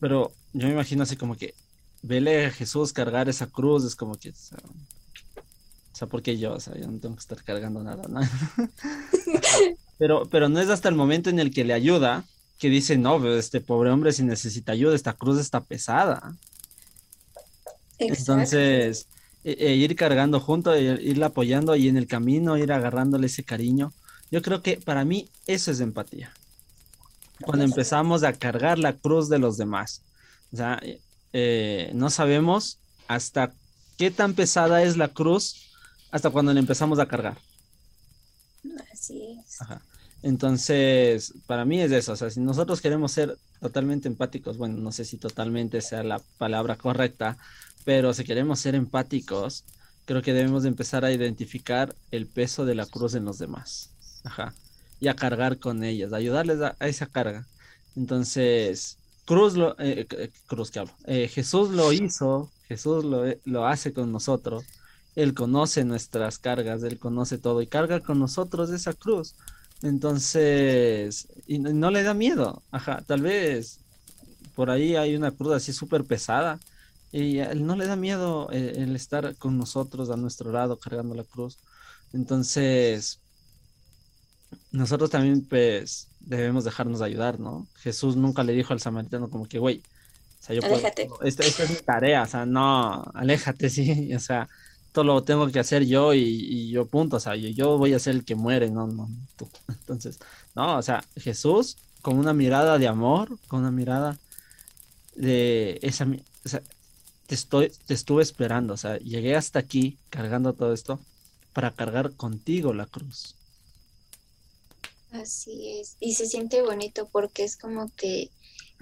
pero 0.00 0.32
yo 0.52 0.66
me 0.66 0.72
imagino 0.72 1.04
así 1.04 1.16
como 1.16 1.36
que 1.36 1.54
vele 2.02 2.46
a 2.46 2.50
Jesús 2.50 2.92
cargar 2.92 3.28
esa 3.28 3.46
cruz, 3.46 3.84
es 3.84 3.94
como 3.94 4.16
que 4.16 4.30
o 4.30 4.34
sea, 4.34 4.58
porque 6.06 6.38
yo, 6.38 6.54
o 6.54 6.60
sea, 6.60 6.74
yo 6.76 6.86
no 6.86 6.98
tengo 6.98 7.14
que 7.14 7.20
estar 7.20 7.42
cargando 7.42 7.82
nada, 7.82 8.04
¿no? 8.08 8.20
pero, 9.98 10.26
pero 10.30 10.48
no 10.48 10.60
es 10.60 10.68
hasta 10.68 10.88
el 10.88 10.94
momento 10.94 11.30
en 11.30 11.38
el 11.38 11.52
que 11.52 11.64
le 11.64 11.74
ayuda 11.74 12.24
que 12.62 12.68
dice, 12.68 12.96
no, 12.96 13.34
este 13.34 13.60
pobre 13.60 13.90
hombre 13.90 14.12
si 14.12 14.22
necesita 14.22 14.70
ayuda, 14.70 14.94
esta 14.94 15.14
cruz 15.14 15.40
está 15.40 15.60
pesada. 15.60 16.36
Entonces, 17.98 19.08
e, 19.42 19.52
e 19.58 19.74
ir 19.74 19.96
cargando 19.96 20.38
junto, 20.38 20.72
e, 20.72 21.02
irla 21.02 21.26
apoyando 21.26 21.74
y 21.74 21.88
en 21.88 21.96
el 21.96 22.06
camino 22.06 22.56
ir 22.56 22.72
agarrándole 22.72 23.26
ese 23.26 23.42
cariño. 23.42 23.92
Yo 24.30 24.42
creo 24.42 24.62
que 24.62 24.76
para 24.76 25.04
mí 25.04 25.28
eso 25.48 25.72
es 25.72 25.80
empatía. 25.80 26.32
Cuando 27.42 27.64
empezamos 27.64 28.22
a 28.22 28.32
cargar 28.32 28.78
la 28.78 28.92
cruz 28.92 29.28
de 29.28 29.40
los 29.40 29.56
demás. 29.56 30.02
O 30.52 30.56
sea, 30.56 30.80
eh, 31.32 31.90
no 31.94 32.10
sabemos 32.10 32.78
hasta 33.08 33.52
qué 33.98 34.12
tan 34.12 34.34
pesada 34.34 34.84
es 34.84 34.96
la 34.96 35.08
cruz 35.08 35.71
hasta 36.12 36.30
cuando 36.30 36.52
le 36.52 36.60
empezamos 36.60 37.00
a 37.00 37.06
cargar. 37.06 37.38
Así 38.92 39.40
es. 39.40 39.58
Entonces, 40.22 41.34
para 41.48 41.64
mí 41.64 41.80
es 41.80 41.90
eso, 41.90 42.12
o 42.12 42.16
sea, 42.16 42.30
si 42.30 42.38
nosotros 42.38 42.80
queremos 42.80 43.10
ser 43.10 43.36
totalmente 43.60 44.06
empáticos, 44.06 44.56
bueno, 44.56 44.78
no 44.78 44.92
sé 44.92 45.04
si 45.04 45.16
totalmente 45.16 45.80
sea 45.80 46.04
la 46.04 46.20
palabra 46.38 46.76
correcta, 46.76 47.38
pero 47.84 48.14
si 48.14 48.22
queremos 48.22 48.60
ser 48.60 48.76
empáticos, 48.76 49.64
creo 50.04 50.22
que 50.22 50.32
debemos 50.32 50.62
de 50.62 50.68
empezar 50.68 51.04
a 51.04 51.10
identificar 51.10 51.96
el 52.12 52.26
peso 52.26 52.64
de 52.64 52.76
la 52.76 52.86
cruz 52.86 53.14
en 53.14 53.24
los 53.24 53.38
demás. 53.38 53.90
Ajá. 54.22 54.54
Y 55.00 55.08
a 55.08 55.16
cargar 55.16 55.58
con 55.58 55.82
ellas, 55.82 56.12
ayudarles 56.12 56.60
a, 56.60 56.76
esa 56.86 57.06
carga. 57.06 57.44
Entonces, 57.96 58.98
Cruz 59.24 59.54
lo, 59.54 59.74
eh, 59.80 60.06
Cruz 60.46 60.70
que 60.70 60.78
hablo, 60.78 60.94
eh, 61.06 61.26
Jesús 61.26 61.70
lo 61.70 61.92
hizo, 61.92 62.50
Jesús 62.68 63.04
lo, 63.04 63.24
lo 63.44 63.66
hace 63.66 63.92
con 63.92 64.12
nosotros, 64.12 64.64
Él 65.14 65.34
conoce 65.34 65.84
nuestras 65.84 66.38
cargas, 66.38 66.82
Él 66.82 66.98
conoce 66.98 67.38
todo 67.38 67.62
y 67.62 67.66
carga 67.66 68.00
con 68.00 68.18
nosotros 68.18 68.70
esa 68.70 68.92
cruz. 68.92 69.34
Entonces, 69.82 71.28
y 71.46 71.58
no 71.58 71.90
le 71.90 72.02
da 72.02 72.14
miedo, 72.14 72.62
ajá, 72.70 73.02
tal 73.06 73.22
vez 73.22 73.80
por 74.54 74.70
ahí 74.70 74.96
hay 74.96 75.16
una 75.16 75.30
cruz 75.30 75.54
así 75.54 75.72
súper 75.72 76.04
pesada 76.04 76.60
y 77.10 77.38
él 77.38 77.66
no 77.66 77.76
le 77.76 77.86
da 77.86 77.96
miedo 77.96 78.48
eh, 78.52 78.74
el, 78.76 78.96
estar 78.96 79.36
con 79.36 79.58
nosotros 79.58 80.10
a 80.10 80.16
nuestro 80.16 80.50
lado 80.50 80.78
cargando 80.78 81.14
la 81.14 81.24
cruz. 81.24 81.58
Entonces, 82.12 83.20
nosotros 84.70 85.10
también 85.10 85.44
pues 85.44 86.08
debemos 86.20 86.64
dejarnos 86.64 87.02
ayudar, 87.02 87.38
¿no? 87.38 87.66
Jesús 87.76 88.16
nunca 88.16 88.42
le 88.44 88.52
dijo 88.52 88.72
al 88.72 88.80
samaritano 88.80 89.28
como 89.28 89.46
que, 89.46 89.58
güey, 89.58 89.82
o 90.40 90.44
sea, 90.44 90.56
yo 90.56 90.64
aléjate. 90.64 91.08
esta, 91.22 91.44
es 91.44 91.70
mi 91.70 91.76
tarea, 91.76 92.22
o 92.22 92.26
sea, 92.26 92.46
no, 92.46 93.04
aléjate, 93.14 93.68
sí, 93.70 94.14
o 94.14 94.20
sea, 94.20 94.48
todo 94.92 95.04
lo 95.04 95.22
tengo 95.24 95.50
que 95.50 95.58
hacer 95.58 95.86
yo 95.86 96.14
y, 96.14 96.70
yo 96.70 96.86
punto, 96.86 97.16
o 97.16 97.20
sea, 97.20 97.34
yo, 97.34 97.78
voy 97.78 97.94
a 97.94 97.98
ser 97.98 98.14
el 98.14 98.24
que 98.24 98.34
muere, 98.34 98.70
no, 98.70 98.86
no, 98.86 99.08
tú. 99.36 99.48
Entonces, 99.68 100.18
no, 100.54 100.76
o 100.78 100.82
sea, 100.82 101.04
Jesús 101.16 101.78
con 102.02 102.18
una 102.18 102.34
mirada 102.34 102.78
de 102.78 102.88
amor, 102.88 103.38
con 103.48 103.60
una 103.60 103.70
mirada 103.70 104.18
de 105.14 105.78
esa, 105.82 106.06
o 106.44 106.48
sea, 106.48 106.62
te, 107.26 107.34
estoy, 107.34 107.72
te 107.86 107.94
estuve 107.94 108.22
esperando, 108.22 108.74
o 108.74 108.76
sea, 108.76 108.98
llegué 108.98 109.36
hasta 109.36 109.60
aquí 109.60 109.98
cargando 110.10 110.52
todo 110.52 110.72
esto 110.72 111.00
para 111.52 111.72
cargar 111.72 112.12
contigo 112.12 112.74
la 112.74 112.86
cruz. 112.86 113.36
Así 115.12 115.78
es, 115.78 115.96
y 116.00 116.14
se 116.14 116.26
siente 116.26 116.62
bonito 116.62 117.08
porque 117.10 117.44
es 117.44 117.56
como 117.56 117.90
que 117.94 118.30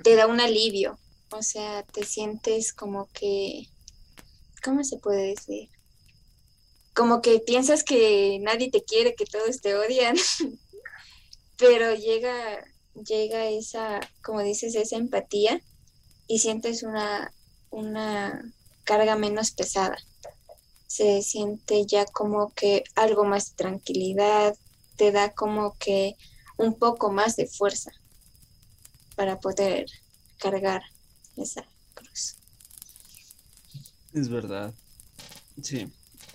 te 0.03 0.15
da 0.15 0.27
un 0.27 0.41
alivio, 0.41 0.99
o 1.31 1.43
sea, 1.43 1.83
te 1.83 2.05
sientes 2.05 2.73
como 2.73 3.09
que, 3.13 3.69
¿cómo 4.65 4.83
se 4.83 4.97
puede 4.97 5.35
decir? 5.35 5.69
Como 6.95 7.23
que 7.23 7.41
piensas 7.41 7.85
que 7.85 8.39
nadie 8.41 8.71
te 8.71 8.83
quiere, 8.83 9.15
que 9.15 9.25
todos 9.25 9.61
te 9.61 9.75
odian, 9.75 10.17
pero 11.57 11.95
llega, 11.95 12.65
llega 12.95 13.47
esa, 13.47 14.01
como 14.23 14.43
dices, 14.43 14.75
esa 14.75 14.97
empatía 14.97 15.61
y 16.27 16.39
sientes 16.41 16.83
una, 16.83 17.33
una 17.71 18.53
carga 18.85 19.17
menos 19.17 19.53
pesada. 19.53 19.97
Se 20.87 21.23
siente 21.23 21.87
ya 21.87 22.05
como 22.07 22.53
que 22.55 22.85
algo 22.97 23.25
más 23.25 23.51
de 23.51 23.57
tranquilidad, 23.57 24.57
te 24.97 25.13
da 25.13 25.33
como 25.33 25.77
que 25.79 26.17
un 26.57 26.75
poco 26.75 27.11
más 27.11 27.37
de 27.37 27.47
fuerza 27.47 27.91
para 29.17 29.39
poder 29.39 29.87
cargar 30.39 30.83
esa 31.37 31.65
cruz. 31.95 32.37
Es 34.13 34.29
verdad. 34.29 34.75
Sí. 35.63 35.93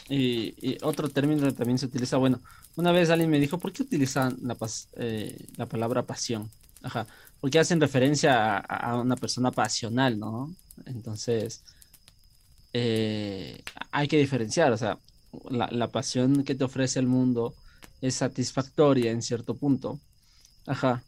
Y, 0.10 0.78
otro 0.84 1.10
término 1.10 1.48
que 1.48 1.54
también 1.54 1.80
se 1.80 1.88
utiliza, 1.88 2.18
bueno, 2.18 2.42
una 2.76 2.92
vez 2.92 3.10
alguien 3.10 3.30
me 3.30 3.40
dijo, 3.40 3.58
¿por 3.58 3.72
qué 3.72 3.84
utilizan 3.84 4.38
la, 4.42 4.56
eh, 4.98 5.48
la 5.58 5.66
palabra 5.66 6.04
pasión? 6.04 6.50
Ajá, 6.84 7.08
porque 7.42 7.60
hacen 7.60 7.82
referencia 7.82 8.58
a, 8.58 9.00
una 9.00 9.16
persona 9.16 9.52
pasional, 9.52 10.20
¿no? 10.20 10.54
Entonces, 10.86 11.64
eh, 12.74 13.64
hay 13.92 14.08
que 14.08 14.18
diferenciar, 14.18 14.72
o 14.72 14.78
sea, 14.78 15.00
la, 15.50 15.68
la, 15.72 15.92
pasión 15.92 16.44
que 16.44 16.56
te 16.56 16.64
ofrece 16.64 17.00
el 17.00 17.08
mundo 17.08 17.56
es 18.02 18.16
satisfactoria 18.16 19.12
en 19.12 19.22
cierto 19.22 19.56
punto. 19.56 20.00
Ajá. 20.68 21.04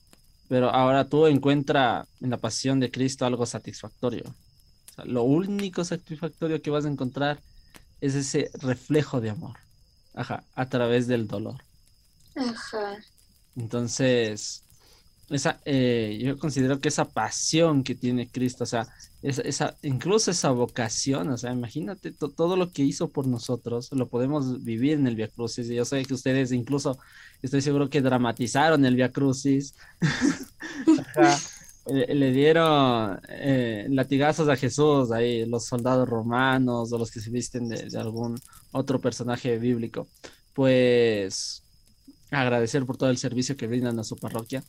Pero 0.48 0.70
ahora 0.70 1.06
tú 1.10 1.27
encuentras 1.27 2.08
en 2.22 2.30
la 2.30 2.38
pasión 2.38 2.80
de 2.80 2.92
Cristo 2.92 3.25
algo 3.25 3.46
satisfactorio. 3.46 4.24
lo 5.06 5.24
único 5.24 5.84
satisfactorio 5.84 6.62
que 6.62 6.72
vas 6.72 6.86
a 6.86 6.89
encontrar 6.89 7.39
es 8.01 8.16
ese 8.16 8.50
reflejo 8.62 9.22
de 9.22 9.30
amor. 9.30 9.58
Ajá. 10.13 10.44
A 10.56 10.68
través 10.68 11.08
del 11.08 11.27
dolor. 11.27 11.63
Ajá. 12.36 12.98
Entonces, 13.56 14.63
esa, 15.30 15.60
eh, 15.66 16.20
yo 16.22 16.38
considero 16.38 16.80
que 16.80 16.88
esa 16.88 17.06
pasión 17.06 17.84
que 17.84 17.96
tiene 17.96 18.30
Cristo, 18.30 18.63
o 18.63 18.68
sea, 18.68 18.88
esa, 19.22 19.75
incluso 19.82 20.32
esa 20.32 20.51
vocación, 20.51 21.30
o 21.30 21.38
sea, 21.38 21.51
imagínate 21.51 22.12
todo 22.12 22.56
lo 22.56 22.72
que 22.72 22.84
hizo 22.84 23.10
por 23.10 23.27
nosotros, 23.27 23.89
lo 23.92 24.08
podemos 24.08 24.63
vivir 24.63 24.94
en 24.94 25.08
el 25.08 25.16
Via 25.16 25.27
Crucis. 25.27 25.68
Yo 25.68 25.86
sé 25.86 26.06
que 26.06 26.13
ustedes 26.13 26.51
incluso, 26.51 26.98
estoy 27.42 27.62
seguro 27.62 27.89
que 27.89 28.01
dramatizaron 28.01 28.86
el 28.86 28.96
Via 28.96 29.12
Crucis. 29.12 29.75
le, 31.89 32.32
dieron 32.32 33.20
eh, 33.29 33.88
latigazos 33.89 34.50
a 34.50 34.56
Jesús, 34.56 35.12
ahí 35.12 35.46
los 35.46 35.65
soldados 35.65 36.08
romanos 36.08 36.91
o 36.91 36.98
los 36.98 37.12
que 37.12 37.20
se 37.20 37.29
visten 37.29 37.67
de 37.70 37.98
algún 37.98 38.39
otro 38.72 39.00
personaje 39.00 39.58
bíblico. 39.58 40.08
Pues 40.53 41.63
agradecer 42.32 42.86
por 42.86 42.98
todo 42.98 43.10
el 43.10 43.17
servicio 43.17 43.56
que 43.56 43.67
brindan 43.67 44.00
a 44.00 44.03
su 44.03 44.15
parroquia 44.17 44.63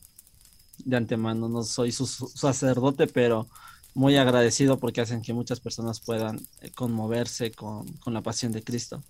de 0.85 0.97
antemano. 0.97 1.49
No 1.49 1.63
soy 1.63 1.93
su, 1.93 2.07
sacerdote, 2.07 3.07
pero 3.07 3.49
muy 3.95 4.17
agradecido 4.17 4.79
porque 4.79 5.01
hacen 5.01 5.23
que 5.23 5.33
muchas 5.33 5.61
personas 5.61 6.01
puedan 6.01 6.41
eh, 6.61 6.71
conmoverse 6.75 7.51
con, 7.53 7.87
la 8.07 8.23
pasión 8.23 8.53
de 8.53 8.63
Cristo. 8.63 9.03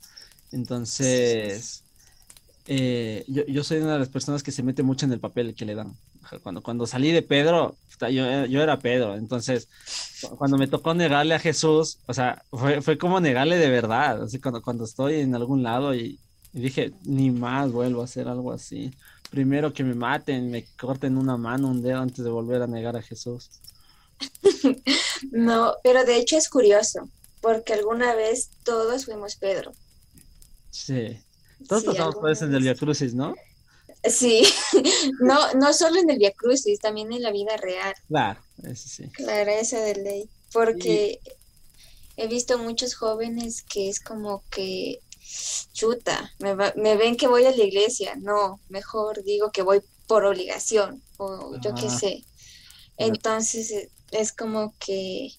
Entonces, 0.51 1.85
eh, 2.67 3.25
yo, 3.27 3.65
soy 3.65 3.79
una 3.79 3.95
de 3.95 3.99
las 3.99 4.09
personas 4.09 4.43
que 4.43 4.53
se 4.53 4.63
mete 4.63 4.83
mucho 4.83 5.05
en 5.05 5.13
el 5.13 5.21
papel 5.21 5.55
que 5.55 5.67
le 5.67 5.75
dan. 5.75 5.95
Cuando, 6.43 6.63
cuando 6.63 6.87
salí 6.87 7.13
de 7.13 7.23
Pedro, 7.23 7.77
yo, 8.11 8.47
yo 8.47 8.63
era 8.63 8.79
Pedro, 8.79 9.17
entonces 9.17 9.69
cuando 10.37 10.57
me 10.57 10.69
tocó 10.69 10.95
negarle 10.95 11.35
a 11.35 11.41
Jesús, 11.41 11.99
o 12.07 12.15
sea, 12.15 12.43
fue, 12.51 12.81
fue 12.81 12.99
como 12.99 13.21
negarle 13.21 13.57
de 13.57 13.71
verdad, 13.71 14.23
así 14.23 14.41
cuando, 14.41 14.63
cuando 14.63 14.85
estoy 14.85 15.21
en 15.21 15.35
algún 15.35 15.63
lado 15.63 15.95
y, 15.95 16.19
y 16.53 16.61
dije, 16.61 16.93
ni 17.05 17.31
más 17.31 17.73
vuelvo 17.73 18.03
a 18.03 18.05
hacer 18.05 18.29
algo 18.29 18.53
así 18.53 18.93
primero 19.31 19.73
que 19.73 19.85
me 19.85 19.95
maten, 19.95 20.51
me 20.51 20.67
corten 20.79 21.17
una 21.17 21.37
mano, 21.37 21.69
un 21.69 21.83
dedo 21.83 21.99
antes 21.99 22.25
de 22.25 22.31
volver 22.31 22.63
a 22.63 22.67
negar 22.67 22.97
a 22.97 23.03
Jesús. 23.03 23.51
no, 25.31 25.75
pero 25.83 26.05
de 26.05 26.17
hecho 26.17 26.37
es 26.37 26.49
curioso, 26.49 27.09
porque 27.41 27.75
alguna 27.75 28.15
vez 28.15 28.51
todos 28.65 29.05
fuimos 29.05 29.37
Pedro. 29.37 29.73
Sí. 30.71 31.19
Todos 31.69 31.85
pasamos 31.85 32.15
por 32.17 32.31
eso 32.31 32.45
en 32.45 32.55
el 32.55 32.63
Via 32.63 32.75
Crucis, 32.75 33.15
¿no? 33.15 33.35
Sí, 34.05 34.43
no, 35.21 35.55
no 35.55 35.73
solo 35.73 36.01
en 36.01 36.11
el 36.11 36.19
Via 36.19 36.33
Crucis, 36.33 36.79
también 36.79 37.13
en 37.13 37.23
la 37.23 37.33
vida 37.33 37.57
real. 37.57 37.95
Claro, 38.09 38.41
eso 38.63 38.89
sí. 38.89 39.09
Claro, 39.09 39.51
eso 39.51 39.77
de 39.77 39.95
ley. 39.97 40.31
Porque 40.53 41.21
he 42.17 42.27
visto 42.27 42.59
muchos 42.59 42.95
jóvenes 42.95 43.63
que 43.63 43.89
es 43.89 44.01
como 44.01 44.43
que 44.51 45.01
chuta, 45.73 46.33
me, 46.39 46.55
me, 46.55 46.97
ven 46.97 47.17
que 47.17 47.29
voy 47.29 47.45
a 47.45 47.51
la 47.51 47.63
iglesia, 47.63 48.15
no, 48.17 48.61
mejor 48.69 49.23
digo 49.25 49.51
que 49.53 49.63
voy 49.63 49.83
por 50.07 50.25
obligación 50.25 51.03
o 51.19 51.57
yo 51.61 51.75
qué 51.75 51.91
sé. 51.91 52.25
Entonces 52.97 53.71
e, 53.71 53.91
es 54.11 54.33
como 54.33 54.75
que 54.79 55.31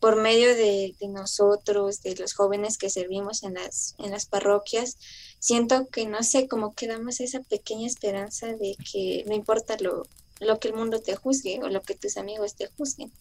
por 0.00 0.16
medio 0.16 0.48
de, 0.54 0.94
de, 0.98 1.08
nosotros, 1.08 2.02
de 2.02 2.16
los 2.16 2.34
jóvenes 2.34 2.78
que 2.78 2.90
servimos 2.90 3.42
en 3.42 3.54
las, 3.54 3.94
en 3.98 4.10
las 4.10 4.26
parroquias, 4.26 4.98
siento 5.44 5.88
que, 5.88 6.06
no 6.06 6.22
sé, 6.22 6.48
como 6.48 6.74
que 6.74 6.86
damos 6.86 7.20
esa 7.20 7.40
pequeña 7.40 7.86
esperanza 7.86 8.46
de 8.46 8.74
que 8.90 9.24
no 9.28 9.34
importa 9.34 9.76
lo, 9.78 10.04
lo 10.40 10.58
que 10.58 10.68
el 10.68 10.74
mundo 10.74 11.00
te 11.00 11.16
juzgue 11.16 11.60
o 11.62 11.68
lo 11.68 11.82
que 11.82 11.94
tus 11.94 12.16
amigos 12.16 12.54
te 12.54 12.68
juzguen. 12.78 13.12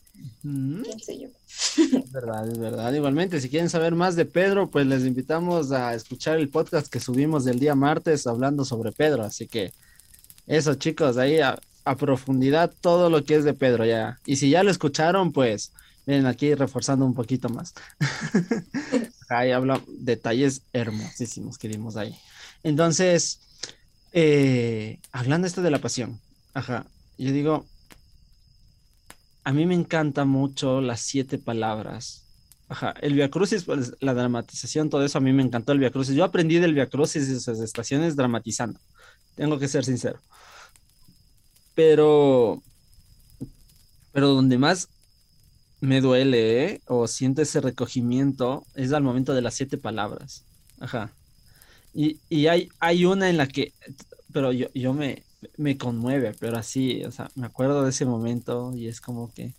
Pienso 0.42 1.12
yo. 1.12 1.28
Es 1.78 2.12
verdad, 2.14 2.48
es 2.48 2.58
verdad. 2.58 2.94
Igualmente, 2.94 3.42
si 3.42 3.50
quieren 3.50 3.70
saber 3.70 3.94
más 3.94 4.16
de 4.16 4.24
Pedro, 4.24 4.70
pues 4.72 4.88
les 4.88 5.04
invitamos 5.04 5.74
a 5.74 5.94
escuchar 5.96 6.40
el 6.40 6.48
podcast 6.48 6.88
que 6.88 7.02
subimos 7.02 7.44
del 7.44 7.60
día 7.60 7.76
martes 7.76 8.26
hablando 8.26 8.64
sobre 8.64 8.94
Pedro. 8.94 9.24
Así 9.24 9.46
que 9.46 9.74
eso, 10.48 10.76
chicos, 10.76 11.18
ahí 11.18 11.40
a, 11.42 11.60
profundidad 12.00 12.74
todo 12.80 13.10
lo 13.10 13.26
que 13.26 13.36
es 13.36 13.44
de 13.44 13.54
Pedro 13.54 13.86
ya. 13.86 14.18
Y 14.26 14.38
si 14.38 14.50
ya 14.50 14.64
lo 14.64 14.72
escucharon, 14.72 15.34
pues 15.34 15.74
miren 16.06 16.26
aquí 16.26 16.56
reforzando 16.56 17.06
un 17.06 17.16
poquito 17.16 17.50
más. 17.50 17.74
ahí 19.30 19.52
habla 19.52 19.82
detalles 19.88 20.64
hermosísimos 20.74 21.58
que 21.58 21.68
dimos 21.68 21.98
ahí. 21.98 22.16
Entonces, 22.64 23.40
eh, 24.12 25.00
hablando 25.12 25.48
esto 25.48 25.62
de 25.62 25.72
la 25.72 25.80
pasión, 25.80 26.20
ajá, 26.54 26.86
yo 27.18 27.32
digo, 27.32 27.66
a 29.44 29.54
mí 29.54 29.66
me 29.66 29.76
encanta 29.76 30.26
mucho 30.26 30.82
las 30.82 31.02
siete 31.02 31.38
palabras. 31.38 32.24
Ajá, 32.70 32.94
el 33.02 33.14
Via 33.14 33.30
Crucis, 33.30 33.66
pues, 33.66 33.94
la 34.00 34.14
dramatización, 34.14 34.90
todo 34.90 35.04
eso, 35.04 35.18
a 35.18 35.22
mí 35.22 35.34
me 35.34 35.44
encantó 35.44 35.74
el 35.74 35.80
Via 35.80 35.92
Crucis. 35.92 36.16
Yo 36.16 36.24
aprendí 36.24 36.60
del 36.60 36.74
Via 36.74 36.88
Crucis 36.88 37.28
y 37.28 37.40
sus 37.40 37.60
estaciones 37.60 38.16
dramatizando. 38.16 38.80
Tengo 39.36 39.60
que 39.60 39.68
ser 39.68 39.84
sincero. 39.84 40.20
Pero, 41.76 42.64
pero 44.12 44.30
donde 44.30 44.58
más 44.58 44.90
me 45.84 46.00
duele 46.00 46.64
¿eh? 46.64 46.82
o 46.88 47.08
siento 47.08 47.42
ese 47.42 47.60
recogimiento 47.60 48.66
es 48.74 48.94
al 48.94 49.04
momento 49.04 49.34
de 49.34 49.42
las 49.42 49.54
siete 49.54 49.78
palabras. 49.78 50.46
Ajá. 50.80 51.12
Y, 51.94 52.20
y 52.30 52.48
hay, 52.48 52.70
hay 52.80 53.04
una 53.04 53.30
en 53.30 53.36
la 53.36 53.48
que, 53.48 53.74
pero 54.32 54.54
yo, 54.54 54.68
yo 54.74 54.94
me, 54.94 55.24
me 55.58 55.78
conmueve, 55.78 56.34
pero 56.40 56.58
así, 56.58 57.04
o 57.04 57.12
sea, 57.12 57.30
me 57.36 57.48
acuerdo 57.48 57.84
de 57.84 57.90
ese 57.90 58.06
momento 58.06 58.74
y 58.74 58.88
es 58.88 59.02
como 59.02 59.34
que... 59.34 59.54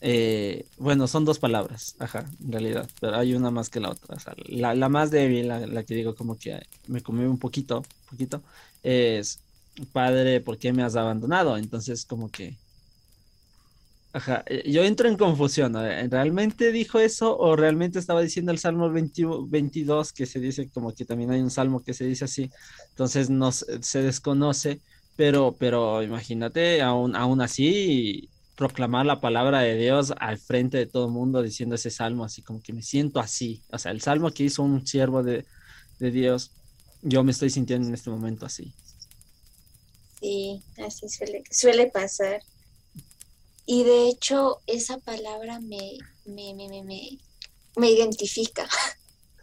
Eh, 0.00 0.66
bueno, 0.76 1.06
son 1.06 1.24
dos 1.24 1.38
palabras, 1.38 1.94
ajá, 2.00 2.28
en 2.42 2.50
realidad, 2.50 2.90
pero 3.00 3.16
hay 3.16 3.34
una 3.34 3.52
más 3.52 3.70
que 3.70 3.78
la 3.78 3.90
otra. 3.90 4.16
O 4.16 4.18
sea, 4.18 4.34
la, 4.46 4.74
la, 4.74 4.88
más 4.88 5.12
débil, 5.12 5.46
la, 5.46 5.64
la, 5.64 5.84
que 5.84 5.94
digo 5.94 6.16
como 6.16 6.36
que 6.36 6.60
me 6.88 7.00
conmueve 7.00 7.30
un 7.30 7.38
poquito, 7.38 7.84
poquito, 8.10 8.42
es, 8.82 9.38
padre, 9.92 10.40
¿por 10.40 10.58
qué 10.58 10.72
me 10.72 10.82
has 10.82 10.96
abandonado? 10.96 11.56
Entonces, 11.56 12.04
como 12.04 12.28
que 12.28 12.56
Ajá, 14.14 14.44
eh, 14.46 14.70
yo 14.70 14.82
entro 14.84 15.08
en 15.08 15.16
confusión. 15.16 15.74
¿Realmente 15.74 16.70
dijo 16.70 16.98
eso 16.98 17.36
o 17.38 17.56
realmente 17.56 17.98
estaba 17.98 18.20
diciendo 18.20 18.52
el 18.52 18.58
Salmo 18.58 18.90
22 18.90 20.12
que 20.12 20.26
se 20.26 20.38
dice 20.38 20.68
como 20.68 20.94
que 20.94 21.04
también 21.06 21.30
hay 21.30 21.40
un 21.40 21.50
salmo 21.50 21.82
que 21.82 21.94
se 21.94 22.04
dice 22.04 22.26
así? 22.26 22.50
Entonces 22.90 23.30
no 23.30 23.52
se 23.52 24.02
desconoce, 24.02 24.80
pero, 25.16 25.56
pero 25.58 26.02
imagínate 26.02 26.82
aún, 26.82 27.16
aún 27.16 27.40
así 27.40 28.28
proclamar 28.54 29.06
la 29.06 29.20
palabra 29.20 29.60
de 29.60 29.76
Dios 29.76 30.12
al 30.18 30.38
frente 30.38 30.76
de 30.76 30.86
todo 30.86 31.06
el 31.06 31.12
mundo 31.12 31.42
diciendo 31.42 31.74
ese 31.74 31.90
salmo 31.90 32.24
así 32.24 32.42
como 32.42 32.60
que 32.60 32.74
me 32.74 32.82
siento 32.82 33.18
así. 33.18 33.62
O 33.70 33.78
sea, 33.78 33.92
el 33.92 34.02
salmo 34.02 34.30
que 34.30 34.44
hizo 34.44 34.62
un 34.62 34.86
siervo 34.86 35.22
de, 35.22 35.46
de 35.98 36.10
Dios, 36.10 36.52
yo 37.00 37.24
me 37.24 37.32
estoy 37.32 37.48
sintiendo 37.48 37.88
en 37.88 37.94
este 37.94 38.10
momento 38.10 38.44
así. 38.44 38.74
Sí, 40.20 40.62
así 40.86 41.08
suele, 41.08 41.42
suele 41.50 41.86
pasar. 41.90 42.40
Y 43.66 43.84
de 43.84 44.08
hecho, 44.08 44.60
esa 44.66 44.98
palabra 44.98 45.60
me, 45.60 45.98
me, 46.24 46.54
me, 46.54 46.68
me, 46.82 47.18
me 47.76 47.90
identifica. 47.90 48.68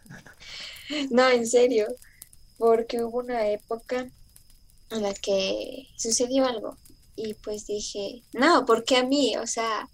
no, 1.10 1.28
en 1.28 1.46
serio, 1.46 1.86
porque 2.58 3.02
hubo 3.02 3.18
una 3.18 3.48
época 3.48 4.10
en 4.90 5.02
la 5.02 5.14
que 5.14 5.88
sucedió 5.96 6.44
algo 6.46 6.76
y 7.16 7.34
pues 7.34 7.66
dije, 7.66 8.22
no, 8.32 8.64
¿por 8.66 8.84
qué 8.84 8.96
a 8.96 9.04
mí? 9.04 9.36
O 9.36 9.46
sea, 9.46 9.88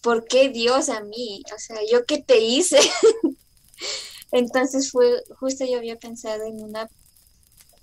¿por 0.00 0.26
qué 0.26 0.48
Dios 0.48 0.88
a 0.88 1.00
mí? 1.02 1.42
O 1.54 1.58
sea, 1.58 1.78
¿yo 1.90 2.04
qué 2.06 2.18
te 2.22 2.40
hice? 2.40 2.78
Entonces 4.32 4.90
fue, 4.90 5.22
justo 5.38 5.64
yo 5.64 5.78
había 5.78 5.96
pensado 5.96 6.44
en 6.44 6.62
una 6.62 6.88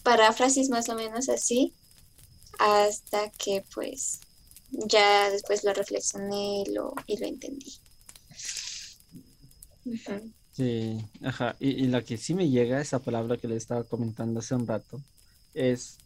paráfrasis 0.04 0.70
más 0.70 0.88
o 0.90 0.96
menos 0.96 1.28
así, 1.28 1.74
hasta 2.60 3.30
que 3.32 3.66
pues 3.74 4.22
ya 4.72 5.30
después 5.30 5.64
lo 5.64 5.74
reflexioné 5.74 6.64
lo, 6.74 6.94
y 7.06 7.18
lo 7.18 7.28
entendí. 7.28 7.74
Sí, 10.52 10.98
ajá. 11.24 11.56
Y, 11.60 11.70
y, 11.70 11.88
la 11.88 12.04
que 12.04 12.18
sí 12.18 12.34
me 12.34 12.50
llega, 12.50 12.82
esa 12.82 13.00
palabra 13.00 13.38
que 13.38 13.48
le 13.48 13.56
estaba 13.56 13.84
comentando 13.84 14.40
hace 14.40 14.56
un 14.56 14.68
rato, 14.68 15.02
es 15.54 15.98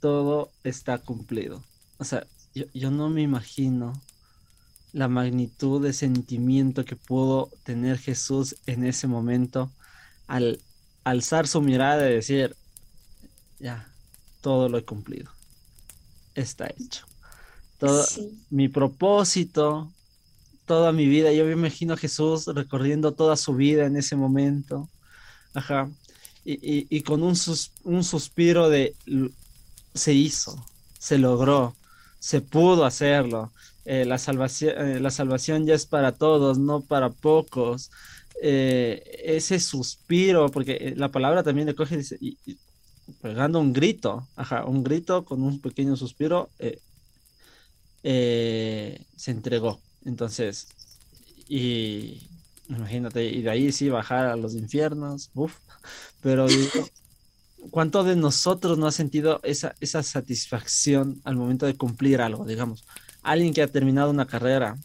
todo 0.00 0.50
está 0.64 0.98
cumplido. 0.98 1.62
O 1.98 2.04
sea, 2.04 2.26
yo, 2.54 2.64
yo 2.74 2.90
no 2.90 3.10
me 3.10 3.22
imagino 3.22 3.92
la 4.92 5.08
magnitud 5.08 5.82
de 5.82 5.92
sentimiento 5.92 6.84
que 6.84 6.96
pudo 6.96 7.50
tener 7.64 7.98
Jesús 7.98 8.56
en 8.66 8.84
ese 8.84 9.06
momento 9.06 9.70
al 10.26 10.60
alzar 11.04 11.46
su 11.46 11.60
mirada 11.60 12.08
y 12.08 12.14
decir, 12.14 12.56
ya, 13.60 13.92
todo 14.40 14.68
lo 14.68 14.78
he 14.78 14.84
cumplido 14.84 15.37
está 16.40 16.68
hecho. 16.68 17.06
Todo 17.78 18.04
mi 18.50 18.68
propósito, 18.68 19.90
toda 20.66 20.92
mi 20.92 21.06
vida, 21.06 21.32
yo 21.32 21.44
me 21.44 21.52
imagino 21.52 21.94
a 21.94 21.96
Jesús 21.96 22.46
recorriendo 22.46 23.12
toda 23.12 23.36
su 23.36 23.54
vida 23.54 23.86
en 23.86 23.96
ese 23.96 24.16
momento. 24.16 24.88
Ajá. 25.54 25.90
Y, 26.44 27.02
con 27.02 27.22
un, 27.22 27.36
un 27.84 28.04
suspiro 28.04 28.70
de 28.70 28.94
se 29.94 30.14
hizo, 30.14 30.64
se 30.98 31.18
logró, 31.18 31.76
se 32.18 32.40
pudo 32.40 32.84
hacerlo. 32.84 33.52
Eh, 33.84 34.04
la, 34.04 34.18
salvación, 34.18 34.74
eh, 34.76 35.00
la 35.00 35.10
salvación 35.10 35.66
ya 35.66 35.74
es 35.74 35.86
para 35.86 36.12
todos, 36.12 36.58
no 36.58 36.80
para 36.80 37.10
pocos. 37.10 37.90
Eh, 38.42 39.02
ese 39.24 39.58
suspiro, 39.58 40.50
porque 40.50 40.94
la 40.96 41.10
palabra 41.10 41.42
también 41.42 41.66
le 41.66 41.74
coge 41.74 42.00
y, 42.20 42.38
pegando 43.20 43.60
un 43.60 43.72
grito, 43.72 44.26
ajá, 44.36 44.64
un 44.64 44.82
grito 44.82 45.24
con 45.24 45.42
un 45.42 45.60
pequeño 45.60 45.96
suspiro, 45.96 46.50
eh, 46.58 46.80
eh, 48.02 49.04
se 49.16 49.30
entregó. 49.30 49.80
Entonces, 50.04 50.68
y 51.48 52.28
imagínate, 52.68 53.24
y 53.24 53.42
de 53.42 53.50
ahí 53.50 53.72
sí 53.72 53.88
bajar 53.88 54.26
a 54.26 54.36
los 54.36 54.54
infiernos, 54.54 55.30
uff, 55.34 55.56
pero 56.22 56.46
¿cuánto 57.70 58.04
de 58.04 58.16
nosotros 58.16 58.78
no 58.78 58.86
ha 58.86 58.92
sentido 58.92 59.40
esa, 59.42 59.74
esa 59.80 60.02
satisfacción 60.02 61.20
al 61.24 61.36
momento 61.36 61.66
de 61.66 61.76
cumplir 61.76 62.20
algo, 62.20 62.44
digamos? 62.44 62.84
Alguien 63.22 63.52
que 63.52 63.62
ha 63.62 63.68
terminado 63.68 64.10
una 64.10 64.26
carrera 64.26 64.78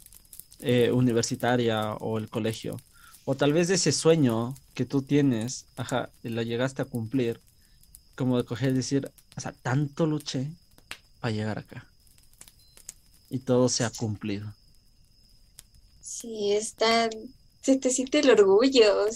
eh, 0.60 0.92
universitaria 0.92 1.94
o 1.94 2.18
el 2.18 2.30
colegio, 2.30 2.80
o 3.26 3.36
tal 3.36 3.54
vez 3.54 3.70
ese 3.70 3.92
sueño 3.92 4.56
que 4.74 4.86
tú 4.86 5.02
tienes, 5.02 5.66
ajá, 5.78 6.10
lo 6.24 6.42
llegaste 6.42 6.82
a 6.82 6.86
cumplir, 6.86 7.40
como 8.16 8.38
de 8.38 8.46
coger 8.46 8.72
y 8.72 8.76
decir, 8.76 9.12
o 9.36 9.42
sea, 9.42 9.52
tanto 9.52 10.06
luché 10.06 10.52
para 11.20 11.34
llegar 11.34 11.60
acá. 11.60 11.86
Y 13.30 13.40
todo 13.40 13.70
se 13.70 13.84
ha 13.84 13.90
cumplido. 13.90 14.54
Sí, 16.02 16.52
está, 16.52 17.10
se 17.62 17.78
te 17.78 17.90
siente 17.90 18.20
el 18.20 18.30
orgullo. 18.30 19.06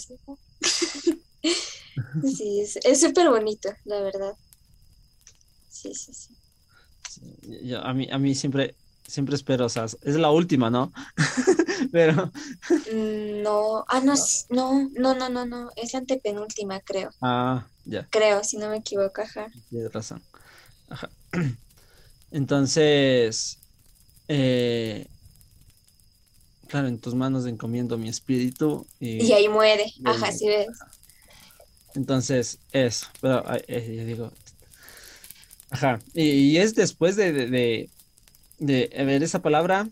sí, 2.36 2.60
es 2.60 3.00
súper 3.00 3.30
bonito, 3.30 3.68
la 3.84 4.00
verdad. 4.00 4.34
Sí, 5.70 5.94
sí, 5.94 6.12
sí. 6.12 6.34
a, 7.74 7.92
mí, 7.94 8.08
a 8.10 8.18
mí 8.18 8.34
siempre, 8.34 8.74
siempre 9.06 9.36
espero, 9.36 9.66
o 9.66 9.68
sea, 9.68 9.84
es 9.84 10.16
la 10.16 10.30
última, 10.30 10.70
¿no? 10.70 10.92
Pero. 11.92 12.32
Mm, 12.92 13.42
no, 13.42 13.84
ah, 13.88 14.00
no, 14.00 14.14
no, 14.50 14.88
no, 14.92 15.14
no, 15.14 15.28
no, 15.28 15.46
no, 15.46 15.70
es 15.76 15.92
la 15.92 16.00
antepenúltima, 16.00 16.80
creo. 16.80 17.10
Ah, 17.20 17.66
ya. 17.84 18.06
Creo, 18.10 18.44
si 18.44 18.56
no 18.58 18.68
me 18.68 18.78
equivoco, 18.78 19.22
ajá. 19.22 19.46
Tienes 19.70 19.92
razón. 19.92 20.22
Ajá. 20.88 21.10
Entonces, 22.30 23.58
eh, 24.28 25.06
claro, 26.68 26.88
en 26.88 26.98
tus 26.98 27.14
manos 27.14 27.46
encomiendo 27.46 27.98
mi 27.98 28.08
espíritu. 28.08 28.86
Y, 29.00 29.32
ahí 29.32 29.48
muere, 29.48 29.92
ajá, 30.04 30.30
si 30.32 30.46
ves. 30.46 30.68
Entonces, 31.94 32.58
eso, 32.72 33.06
pero 33.20 33.42
eh, 33.66 33.96
yo 33.96 34.04
digo, 34.04 34.32
ajá, 35.70 35.98
y, 36.14 36.58
es 36.58 36.74
después 36.74 37.16
de, 37.16 37.32
de, 37.32 37.90
de, 38.58 39.04
ver 39.04 39.22
esa 39.22 39.40
palabra, 39.40 39.88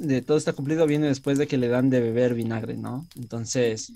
de 0.00 0.22
todo 0.22 0.36
está 0.36 0.52
cumplido, 0.52 0.86
viene 0.86 1.06
después 1.06 1.38
de 1.38 1.46
que 1.46 1.58
le 1.58 1.68
dan 1.68 1.90
de 1.90 2.00
beber 2.00 2.34
vinagre, 2.34 2.76
¿no? 2.76 3.06
Entonces, 3.16 3.92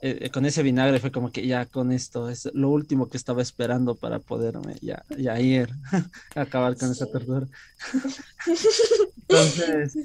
eh, 0.00 0.18
eh, 0.22 0.30
con 0.30 0.46
ese 0.46 0.62
vinagre 0.62 1.00
fue 1.00 1.10
como 1.10 1.32
que 1.32 1.44
ya 1.44 1.66
con 1.66 1.90
esto 1.90 2.30
es 2.30 2.48
lo 2.54 2.70
último 2.70 3.08
que 3.08 3.16
estaba 3.16 3.42
esperando 3.42 3.96
para 3.96 4.20
poderme 4.20 4.76
ya, 4.80 5.04
ya 5.16 5.40
ir 5.40 5.68
acabar 6.36 6.76
con 6.76 6.92
esa 6.92 7.06
tortura. 7.06 7.48
Entonces, 9.28 9.98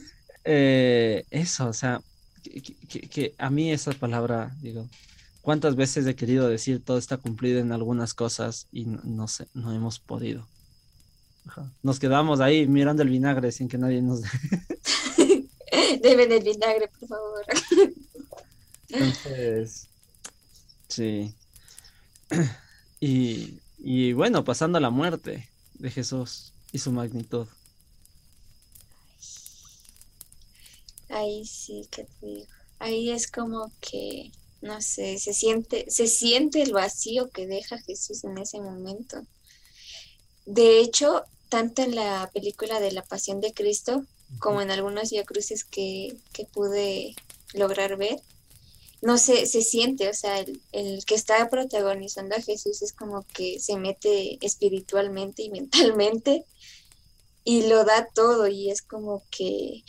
eh, 0.44 1.26
eso, 1.30 1.68
o 1.68 1.74
sea, 1.74 2.02
que, 2.44 3.36
a 3.38 3.50
mí 3.50 3.72
esa 3.72 3.92
palabra, 3.92 4.56
digo, 4.62 4.88
¿cuántas 5.42 5.76
veces 5.76 6.08
he 6.08 6.16
querido 6.16 6.50
decir 6.50 6.84
todo 6.84 6.98
está 6.98 7.18
cumplido 7.18 7.60
en 7.60 7.72
algunas 7.72 8.16
cosas 8.16 8.68
y 8.72 8.86
no, 8.86 9.28
sé, 9.28 9.48
no 9.54 9.72
hemos 9.74 10.00
podido? 10.00 10.48
Nos 11.84 12.00
quedamos 12.00 12.40
ahí 12.40 12.68
mirando 12.68 13.04
el 13.04 13.10
vinagre 13.10 13.52
sin 13.52 13.68
que 13.68 13.78
nadie 13.78 14.02
nos... 14.02 14.22
Deben 16.02 16.32
el 16.32 16.44
vinagre, 16.44 16.88
por 16.88 17.08
favor. 17.08 17.46
Entonces, 18.90 19.88
sí. 20.88 21.34
Y, 23.86 24.14
bueno, 24.14 24.46
pasando 24.46 24.78
a 24.78 24.82
la 24.82 24.90
muerte 24.90 25.50
de 25.74 25.92
Jesús 25.92 26.54
y 26.72 26.80
su 26.80 26.94
magnitud. 26.94 27.48
Ahí 31.10 31.46
sí 31.46 31.86
que 31.92 32.06
te 32.06 32.26
digo. 32.26 32.48
Ahí 32.80 33.12
es 33.12 33.30
como 33.30 33.74
que, 33.82 34.32
no 34.62 34.82
sé, 34.82 35.20
se 35.20 35.34
siente, 35.34 35.86
se 35.90 36.08
siente 36.08 36.62
el 36.62 36.72
vacío 36.72 37.30
que 37.30 37.46
deja 37.46 37.78
Jesús 37.80 38.24
en 38.24 38.38
ese 38.38 38.62
momento. 38.62 39.22
De 40.46 40.80
hecho, 40.80 41.26
tanto 41.50 41.82
en 41.82 41.96
la 41.96 42.32
película 42.34 42.80
de 42.80 42.94
la 42.94 43.04
Pasión 43.04 43.42
de 43.42 43.54
Cristo 43.54 44.06
como 44.40 44.62
en 44.62 44.72
algunos 44.72 45.10
diacruces 45.10 45.64
que, 45.64 46.18
que 46.34 46.46
pude 46.46 47.16
lograr 47.54 47.98
ver, 47.98 48.20
no 49.02 49.18
sé, 49.18 49.46
se 49.48 49.62
siente, 49.62 50.10
o 50.10 50.14
sea, 50.14 50.40
el, 50.40 50.62
el, 50.72 51.04
que 51.06 51.16
está 51.16 51.50
protagonizando 51.50 52.36
a 52.36 52.42
Jesús 52.42 52.82
es 52.82 52.94
como 52.94 53.26
que 53.34 53.60
se 53.60 53.78
mete 53.78 54.38
espiritualmente 54.46 55.44
y 55.44 55.50
mentalmente 55.52 56.46
y 57.44 57.68
lo 57.68 57.84
da 57.84 58.08
todo 58.14 58.48
y 58.48 58.70
es 58.70 58.82
como 58.82 59.24
que, 59.30 59.84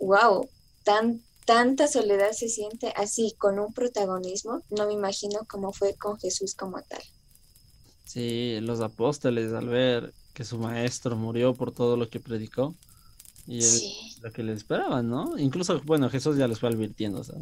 wow, 0.00 0.48
tan, 0.84 1.22
tanta 1.44 1.88
soledad 1.88 2.32
se 2.32 2.48
siente 2.48 2.92
así 2.96 3.34
con 3.38 3.58
un 3.58 3.72
protagonismo, 3.72 4.62
no 4.70 4.86
me 4.86 4.92
imagino 4.92 5.40
cómo 5.48 5.72
fue 5.72 5.94
con 5.94 6.18
Jesús 6.18 6.54
como 6.54 6.80
tal. 6.82 7.02
Sí, 8.04 8.58
los 8.60 8.80
apóstoles 8.80 9.52
al 9.52 9.68
ver 9.68 10.14
que 10.34 10.44
su 10.44 10.58
maestro 10.58 11.16
murió 11.16 11.54
por 11.54 11.72
todo 11.72 11.96
lo 11.96 12.08
que 12.08 12.20
predicó 12.20 12.74
y 13.46 13.60
lo 14.22 14.32
que 14.32 14.42
les 14.42 14.58
esperaban, 14.58 15.08
¿no? 15.08 15.38
Incluso, 15.38 15.80
bueno, 15.84 16.08
Jesús 16.08 16.36
ya 16.36 16.48
les 16.48 16.58
fue 16.58 16.70
advirtiendo, 16.70 17.20
o 17.20 17.24
sea, 17.24 17.36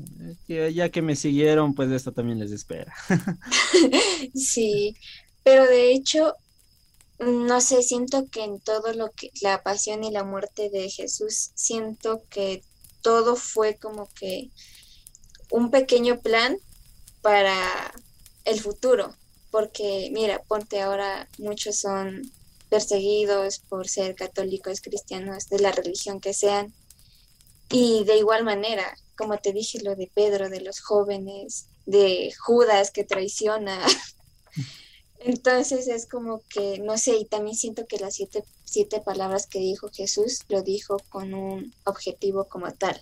que 0.46 0.74
ya 0.74 0.88
que 0.88 1.00
me 1.00 1.14
siguieron, 1.14 1.74
pues 1.74 1.90
esto 1.90 2.12
también 2.12 2.40
les 2.40 2.50
espera. 2.50 2.92
sí, 4.34 4.96
pero 5.44 5.64
de 5.64 5.92
hecho, 5.92 6.34
no 7.20 7.60
sé, 7.60 7.82
siento 7.82 8.26
que 8.28 8.42
en 8.42 8.60
todo 8.60 8.92
lo 8.94 9.12
que, 9.12 9.30
la 9.42 9.62
pasión 9.62 10.02
y 10.02 10.10
la 10.10 10.24
muerte 10.24 10.70
de 10.70 10.90
Jesús, 10.90 11.52
siento 11.54 12.22
que 12.28 12.64
todo 13.00 13.36
fue 13.36 13.76
como 13.76 14.08
que 14.08 14.50
un 15.50 15.70
pequeño 15.70 16.20
plan 16.20 16.56
para 17.20 17.94
el 18.44 18.58
futuro, 18.60 19.14
porque 19.52 20.10
mira, 20.12 20.42
ponte 20.48 20.80
ahora, 20.80 21.28
muchos 21.38 21.76
son 21.76 22.22
perseguidos 22.72 23.58
por 23.58 23.86
ser 23.86 24.14
católicos, 24.14 24.80
cristianos, 24.80 25.50
de 25.50 25.58
la 25.58 25.72
religión 25.72 26.20
que 26.20 26.32
sean. 26.32 26.72
Y 27.68 28.04
de 28.04 28.16
igual 28.16 28.44
manera, 28.44 28.96
como 29.14 29.36
te 29.36 29.52
dije, 29.52 29.82
lo 29.82 29.94
de 29.94 30.10
Pedro, 30.14 30.48
de 30.48 30.62
los 30.62 30.80
jóvenes, 30.80 31.66
de 31.84 32.32
Judas 32.40 32.90
que 32.90 33.04
traiciona. 33.04 33.78
Entonces 35.18 35.86
es 35.86 36.06
como 36.06 36.40
que, 36.48 36.78
no 36.78 36.96
sé, 36.96 37.18
y 37.18 37.26
también 37.26 37.56
siento 37.56 37.86
que 37.86 37.98
las 37.98 38.14
siete, 38.14 38.42
siete 38.64 39.02
palabras 39.02 39.46
que 39.46 39.58
dijo 39.58 39.90
Jesús 39.92 40.38
lo 40.48 40.62
dijo 40.62 40.96
con 41.10 41.34
un 41.34 41.74
objetivo 41.84 42.44
como 42.48 42.72
tal. 42.72 42.98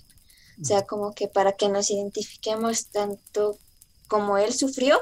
O 0.61 0.65
sea, 0.65 0.85
como 0.85 1.15
que 1.15 1.29
para 1.29 1.53
que 1.53 1.69
nos 1.69 1.93
identifiquemos 1.93 2.87
tanto 2.89 3.57
como 4.09 4.37
Él 4.37 4.53
sufrió, 4.53 4.99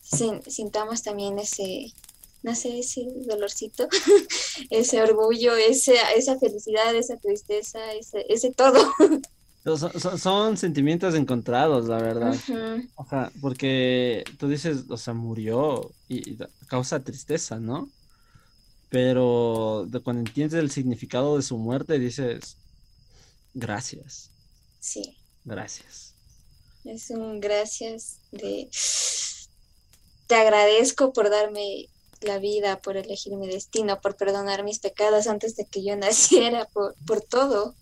sintamos 0.00 1.02
también 1.02 1.40
ese, 1.40 1.92
no 2.42 2.54
sé, 2.54 2.78
ese 2.78 3.06
dolorcito, 3.26 3.88
ese 4.70 5.02
orgullo, 5.02 5.56
esa, 5.56 6.12
esa 6.16 6.38
felicidad, 6.38 6.94
esa 6.94 7.16
tristeza, 7.16 7.92
ese, 7.94 8.24
ese 8.28 8.52
todo. 8.52 8.78
Son, 9.76 10.56
sentimientos 10.56 11.14
encontrados, 11.14 11.88
la 11.88 11.98
verdad. 11.98 12.34
O 12.94 13.06
sea, 13.06 13.30
porque 13.40 14.24
tú 14.38 14.48
dices, 14.48 14.84
o 14.88 14.96
sea, 14.96 15.14
murió 15.14 15.90
y, 16.08 16.38
causa 16.68 17.02
tristeza, 17.02 17.58
¿no? 17.58 17.90
Pero 18.88 19.86
cuando 20.04 20.20
entiendes 20.26 20.58
el 20.58 20.70
significado 20.70 21.36
de 21.36 21.42
su 21.42 21.58
muerte, 21.58 21.98
dices, 21.98 22.56
gracias. 23.52 24.30
Sí. 24.80 25.18
Gracias. 25.44 26.14
Es 26.84 27.10
un 27.10 27.40
gracias 27.40 28.20
de... 28.30 28.70
Te 30.26 30.34
agradezco 30.34 31.12
por 31.12 31.30
darme 31.30 31.88
la 32.20 32.38
vida, 32.38 32.80
por 32.80 32.96
elegir 32.96 33.36
mi 33.36 33.46
destino, 33.48 34.00
por 34.00 34.16
perdonar 34.16 34.64
mis 34.64 34.78
pecados 34.78 35.26
antes 35.26 35.56
de 35.56 35.66
que 35.66 35.84
yo 35.84 35.96
naciera, 35.96 36.66
por, 36.66 36.94
por 37.06 37.20
todo. 37.20 37.74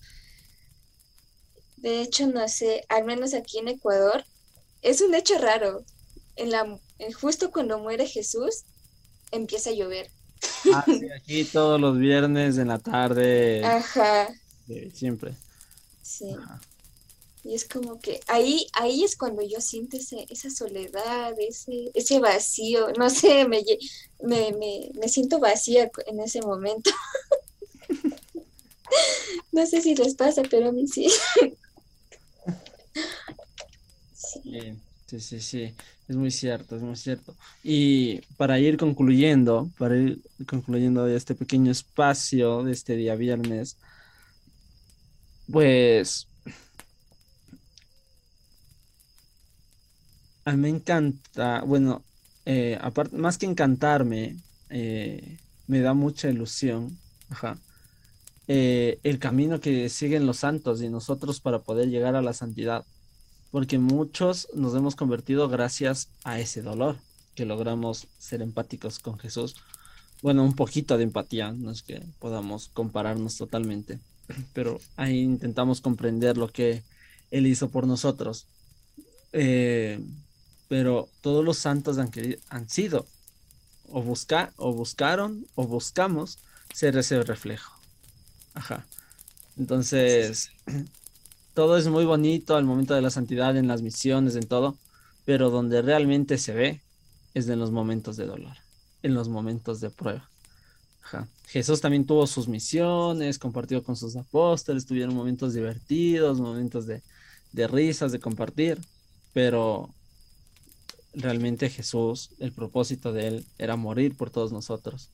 De 1.77 2.01
hecho, 2.01 2.27
no 2.27 2.49
sé, 2.49 2.85
al 2.89 3.05
menos 3.05 3.35
aquí 3.35 3.59
en 3.59 3.69
Ecuador, 3.69 4.25
es 4.83 5.01
un 5.01 5.15
hecho 5.15 5.39
raro. 5.39 5.85
En 6.37 6.51
la, 6.51 6.79
justo 7.21 7.51
cuando 7.51 7.79
muere 7.79 8.07
Jesús, 8.07 8.65
empieza 9.31 9.71
a 9.71 9.75
llover. 9.75 10.11
Ah, 10.73 10.85
aquí 11.17 11.45
todos 11.45 11.81
los 11.81 11.99
viernes 11.99 12.59
en 12.59 12.69
la 12.69 12.79
tarde. 12.79 13.65
Ajá. 13.65 14.29
siempre. 14.93 15.35
Sí. 16.03 16.37
Y 17.47 17.55
es 17.55 17.65
como 17.65 18.01
que 18.01 18.19
ahí, 18.27 18.67
ahí 18.73 19.05
es 19.05 19.17
cuando 19.17 19.41
yo 19.41 19.61
siento 19.61 19.97
ese, 19.97 20.27
esa 20.31 20.51
soledad, 20.51 21.33
ese, 21.39 21.93
ese 21.95 22.19
vacío. 22.19 22.89
No 22.99 23.09
sé, 23.09 23.47
me, 23.47 23.63
me, 24.21 24.53
me, 24.53 24.91
me 24.99 25.09
siento 25.09 25.39
vacía 25.39 25.89
en 26.07 26.21
ese 26.21 26.41
momento. 26.43 26.91
no 29.53 29.65
sé 29.65 29.81
si 29.81 29.95
les 29.95 30.15
pasa, 30.17 30.43
pero 30.51 30.71
a 30.71 30.73
mí 30.73 30.89
sí. 30.93 31.09
Sí, 35.07 35.21
sí, 35.21 35.41
sí, 35.41 35.75
es 36.09 36.17
muy 36.17 36.33
cierto, 36.33 36.75
es 36.75 36.83
muy 36.83 36.97
cierto. 36.97 37.37
Y 37.63 38.23
para 38.37 38.59
ir 38.59 38.77
concluyendo, 38.77 39.71
para 39.79 39.97
ir 39.97 40.21
concluyendo 40.49 41.07
este 41.07 41.37
pequeño 41.37 41.71
espacio 41.71 42.65
de 42.65 42.73
este 42.73 42.97
día 42.97 43.15
viernes, 43.15 43.77
pues 45.51 46.27
a 50.47 50.53
mí 50.53 50.59
me 50.59 50.69
encanta, 50.69 51.63
bueno, 51.63 52.03
eh, 52.47 52.79
aparte, 52.81 53.17
más 53.17 53.37
que 53.37 53.47
encantarme, 53.47 54.37
eh, 54.71 55.39
me 55.67 55.81
da 55.81 55.93
mucha 55.93 56.31
ilusión, 56.31 56.97
ajá, 57.29 57.59
eh, 58.47 59.01
el 59.03 59.19
camino 59.19 59.61
que 59.61 59.89
siguen 59.89 60.25
los 60.25 60.39
santos 60.39 60.81
y 60.83 60.89
nosotros 60.89 61.41
para 61.41 61.59
poder 61.59 61.89
llegar 61.89 62.15
a 62.15 62.23
la 62.23 62.33
santidad 62.33 62.85
porque 63.51 63.79
muchos 63.79 64.49
nos 64.55 64.77
hemos 64.77 64.95
convertido 64.95 65.49
gracias 65.49 66.11
a 66.23 66.39
ese 66.39 66.63
dolor, 66.63 66.97
que 67.35 67.45
logramos 67.45 68.07
ser 68.19 68.41
empáticos 68.41 69.01
con 69.01 69.19
Jesús. 69.19 69.57
Bueno, 70.23 70.45
un 70.45 70.55
poquito 70.55 70.97
de 70.97 71.05
empatía, 71.05 71.53
no 71.53 71.73
es 71.73 71.83
que 71.83 72.03
podamos 72.21 72.69
compararnos 72.69 73.37
totalmente, 73.37 73.99
pero 74.53 74.79
ahí 74.97 75.21
intentamos 75.21 75.81
comprender 75.81 76.37
lo 76.37 76.49
que 76.49 76.85
Él 77.33 77.49
hizo 77.49 77.69
por 77.71 77.87
nosotros. 77.87 78.47
Pero 80.69 81.09
todos 81.21 81.45
los 81.45 81.59
santos 81.59 81.99
han, 81.99 82.11
han 82.49 82.69
sido 82.69 83.07
o, 83.89 84.03
busca, 84.03 84.53
o 84.57 84.73
buscaron 84.73 85.47
o 85.55 85.67
buscamos 85.67 86.39
ser 86.75 86.97
ese 86.97 87.23
reflejo. 87.23 87.73
Ajá. 88.55 88.87
Entonces, 89.57 90.51
todo 91.55 91.77
es 91.77 91.89
muy 91.89 92.05
bonito 92.05 92.57
al 92.57 92.65
momento 92.65 92.95
de 92.95 93.03
la 93.03 93.11
santidad, 93.11 93.57
en 93.57 93.69
las 93.69 93.83
misiones, 93.83 94.37
en 94.37 94.47
todo, 94.47 94.77
pero 95.25 95.51
donde 95.51 95.83
realmente 95.83 96.39
se 96.39 96.53
ve 96.53 96.83
es 97.35 97.49
en 97.49 97.59
los 97.59 97.71
momentos 97.71 98.17
de 98.17 98.27
dolor, 98.27 98.57
en 99.03 99.15
los 99.15 99.29
momentos 99.29 99.81
de 99.81 99.91
prueba. 99.91 100.29
Jesús 101.47 101.81
también 101.81 102.05
tuvo 102.05 102.27
sus 102.27 102.49
misiones, 102.49 103.39
compartió 103.39 103.83
con 103.85 103.95
sus 103.95 104.17
apóstoles, 104.17 104.87
tuvieron 104.87 105.15
momentos 105.15 105.55
divertidos, 105.55 106.41
momentos 106.41 106.87
de, 106.87 107.03
de 107.53 107.69
risas, 107.69 108.11
de 108.11 108.19
compartir, 108.19 108.81
pero 109.33 109.91
realmente 111.17 111.71
Jesús, 111.71 112.31
el 112.39 112.53
propósito 112.53 113.13
de 113.13 113.27
él 113.27 113.47
era 113.59 113.77
morir 113.77 114.17
por 114.17 114.31
todos 114.31 114.53
nosotros. 114.53 115.11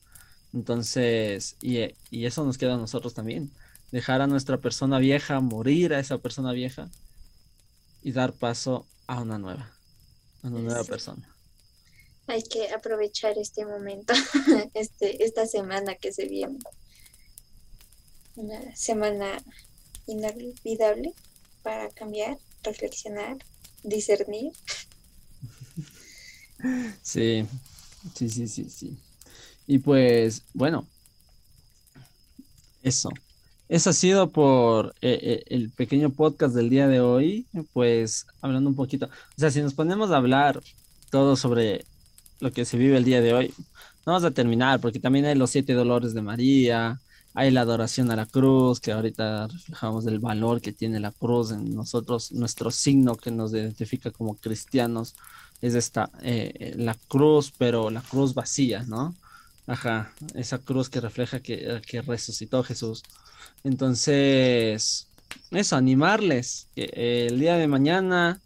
Entonces, 0.53 1.55
y, 1.61 1.79
y, 2.11 2.25
eso 2.25 2.45
nos 2.45 2.57
queda 2.59 2.75
a 2.75 2.77
nosotros 2.77 3.15
también 3.15 3.51
dejar 3.91 4.21
a 4.21 4.27
nuestra 4.27 4.57
persona 4.57 4.99
vieja, 4.99 5.39
morir 5.39 5.93
a 5.93 5.99
esa 5.99 6.17
persona 6.17 6.51
vieja 6.51 6.89
y 8.01 8.11
dar 8.11 8.33
paso 8.33 8.85
a 9.07 9.21
una 9.21 9.37
nueva, 9.39 9.71
a 10.43 10.47
una 10.47 10.59
nueva 10.59 10.83
persona. 10.83 11.29
Hay 12.27 12.43
que 12.43 12.71
aprovechar 12.71 13.37
este 13.37 13.65
momento, 13.65 14.13
este, 14.73 15.23
esta 15.23 15.45
semana 15.45 15.95
que 15.95 16.11
se 16.11 16.27
viene. 16.27 16.59
Una 18.35 18.75
semana 18.75 19.37
inolvidable 20.07 21.13
para 21.61 21.89
cambiar, 21.89 22.37
reflexionar, 22.63 23.37
discernir. 23.83 24.53
Sí, 27.01 27.45
sí, 28.15 28.29
sí, 28.29 28.47
sí, 28.47 28.69
sí. 28.69 28.97
Y 29.67 29.79
pues, 29.79 30.43
bueno, 30.53 30.87
eso. 32.81 33.09
Eso 33.69 33.89
ha 33.89 33.93
sido 33.93 34.29
por 34.31 34.93
eh, 35.01 35.19
eh, 35.21 35.43
el 35.47 35.71
pequeño 35.71 36.11
podcast 36.11 36.53
del 36.55 36.69
día 36.69 36.87
de 36.87 36.99
hoy, 37.01 37.47
pues 37.73 38.27
hablando 38.41 38.69
un 38.69 38.75
poquito, 38.75 39.07
o 39.07 39.09
sea, 39.37 39.51
si 39.51 39.61
nos 39.61 39.73
ponemos 39.73 40.11
a 40.11 40.17
hablar 40.17 40.61
todo 41.09 41.35
sobre 41.35 41.85
lo 42.39 42.51
que 42.51 42.65
se 42.65 42.77
vive 42.77 42.97
el 42.97 43.05
día 43.05 43.21
de 43.21 43.33
hoy, 43.33 43.53
no 44.05 44.13
vamos 44.13 44.25
a 44.25 44.31
terminar 44.31 44.81
porque 44.81 44.99
también 44.99 45.25
hay 45.25 45.35
los 45.35 45.49
siete 45.51 45.73
dolores 45.73 46.13
de 46.13 46.21
María, 46.21 46.99
hay 47.33 47.51
la 47.51 47.61
adoración 47.61 48.11
a 48.11 48.15
la 48.15 48.25
cruz, 48.27 48.79
que 48.79 48.91
ahorita 48.91 49.47
reflejamos 49.47 50.05
el 50.07 50.19
valor 50.19 50.61
que 50.61 50.73
tiene 50.73 50.99
la 50.99 51.11
cruz 51.11 51.51
en 51.51 51.73
nosotros, 51.73 52.31
nuestro 52.33 52.69
signo 52.69 53.15
que 53.15 53.31
nos 53.31 53.53
identifica 53.53 54.11
como 54.11 54.35
cristianos 54.37 55.15
es 55.63 55.75
esta, 55.75 56.09
eh, 56.21 56.73
la 56.77 56.95
cruz, 57.07 57.53
pero 57.57 57.89
la 57.89 58.01
cruz 58.01 58.33
vacía, 58.33 58.83
¿no? 58.83 59.15
Ajá, 59.65 60.11
esa 60.35 60.57
cruz 60.59 60.89
que 60.89 60.99
refleja 60.99 61.39
que, 61.39 61.81
que 61.87 62.01
resucitó 62.01 62.63
Jesús. 62.63 63.03
Entonces, 63.63 65.07
eso, 65.51 65.75
animarles. 65.77 66.67
el 66.75 67.39
día 67.39 67.55
de 67.55 67.67
mañana, 67.67 68.41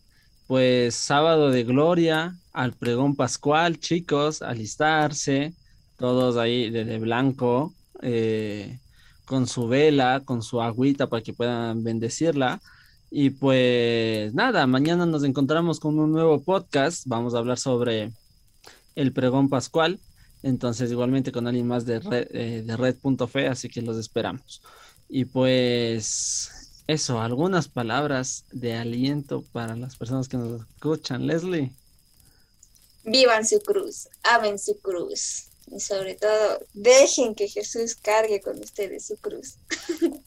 pues 0.45 0.95
sábado 0.95 1.49
de 1.49 1.63
gloria, 1.63 2.38
al 2.53 2.73
pregón 2.73 3.15
pascual, 3.15 3.80
chicos, 3.80 4.41
alistarse, 4.43 5.53
todos 5.97 6.38
ahí 6.38 6.69
de, 6.69 6.99
blanco, 6.99 7.73
eh, 8.01 8.77
con 9.25 9.47
su 9.47 9.67
vela, 9.67 10.21
con 10.23 10.43
su 10.43 10.62
agüita 10.62 11.08
para 11.08 11.23
que 11.23 11.34
puedan 11.34 11.84
bendecirla. 11.84 12.62
Y 13.09 13.29
pues 13.31 14.33
nada, 14.33 14.67
mañana 14.67 15.05
nos 15.05 15.23
encontramos 15.23 15.79
con 15.79 15.97
un 15.99 16.11
nuevo 16.11 16.41
podcast. 16.41 17.03
Vamos 17.05 17.33
a 17.33 17.39
hablar 17.39 17.57
sobre 17.57 18.11
el 18.95 19.13
pregón 19.13 19.49
pascual. 19.49 19.99
Entonces, 20.43 20.91
igualmente 20.91 21.31
con 21.31 21.47
alguien 21.47 21.67
más 21.67 21.85
de 21.85 21.99
red, 21.99 22.27
eh, 22.31 22.63
de 22.65 22.77
red.fe, 22.77 23.47
así 23.47 23.69
que 23.69 23.81
los 23.81 23.97
esperamos. 23.97 24.61
Y 25.09 25.25
pues 25.25 26.83
eso, 26.87 27.21
algunas 27.21 27.67
palabras 27.67 28.45
de 28.51 28.75
aliento 28.75 29.43
para 29.51 29.75
las 29.75 29.95
personas 29.95 30.27
que 30.27 30.37
nos 30.37 30.61
escuchan. 30.61 31.27
Leslie. 31.27 31.71
Vivan 33.03 33.45
su 33.45 33.59
cruz, 33.59 34.09
amen 34.23 34.59
su 34.59 34.79
cruz. 34.79 35.45
Y 35.69 35.79
sobre 35.79 36.15
todo, 36.15 36.59
dejen 36.73 37.35
que 37.35 37.47
Jesús 37.47 37.95
cargue 37.95 38.41
con 38.41 38.57
ustedes 38.59 39.05
su 39.05 39.17
cruz. 39.17 39.55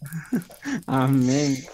Amén. 0.86 1.66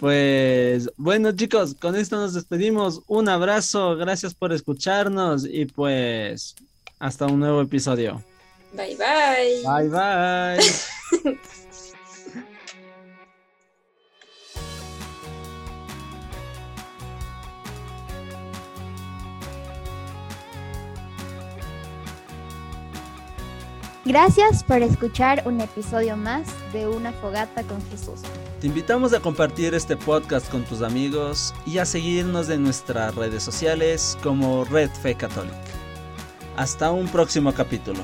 Pues 0.00 0.88
bueno 0.96 1.30
chicos, 1.32 1.74
con 1.78 1.94
esto 1.94 2.16
nos 2.16 2.32
despedimos. 2.32 3.02
Un 3.06 3.28
abrazo, 3.28 3.96
gracias 3.96 4.34
por 4.34 4.50
escucharnos 4.50 5.44
y 5.44 5.66
pues 5.66 6.56
hasta 6.98 7.26
un 7.26 7.40
nuevo 7.40 7.60
episodio. 7.60 8.24
Bye 8.72 8.96
bye. 8.96 9.62
Bye 9.62 9.88
bye. 9.90 11.36
Gracias 24.10 24.64
por 24.64 24.82
escuchar 24.82 25.44
un 25.46 25.60
episodio 25.60 26.16
más 26.16 26.48
de 26.72 26.88
Una 26.88 27.12
Fogata 27.12 27.62
con 27.62 27.80
Jesús. 27.90 28.22
Te 28.60 28.66
invitamos 28.66 29.12
a 29.12 29.20
compartir 29.20 29.72
este 29.72 29.96
podcast 29.96 30.50
con 30.50 30.64
tus 30.64 30.82
amigos 30.82 31.54
y 31.64 31.78
a 31.78 31.84
seguirnos 31.84 32.50
en 32.50 32.64
nuestras 32.64 33.14
redes 33.14 33.44
sociales 33.44 34.18
como 34.20 34.64
Red 34.64 34.90
Fe 34.90 35.14
Católica. 35.14 35.54
Hasta 36.56 36.90
un 36.90 37.06
próximo 37.06 37.52
capítulo. 37.54 38.00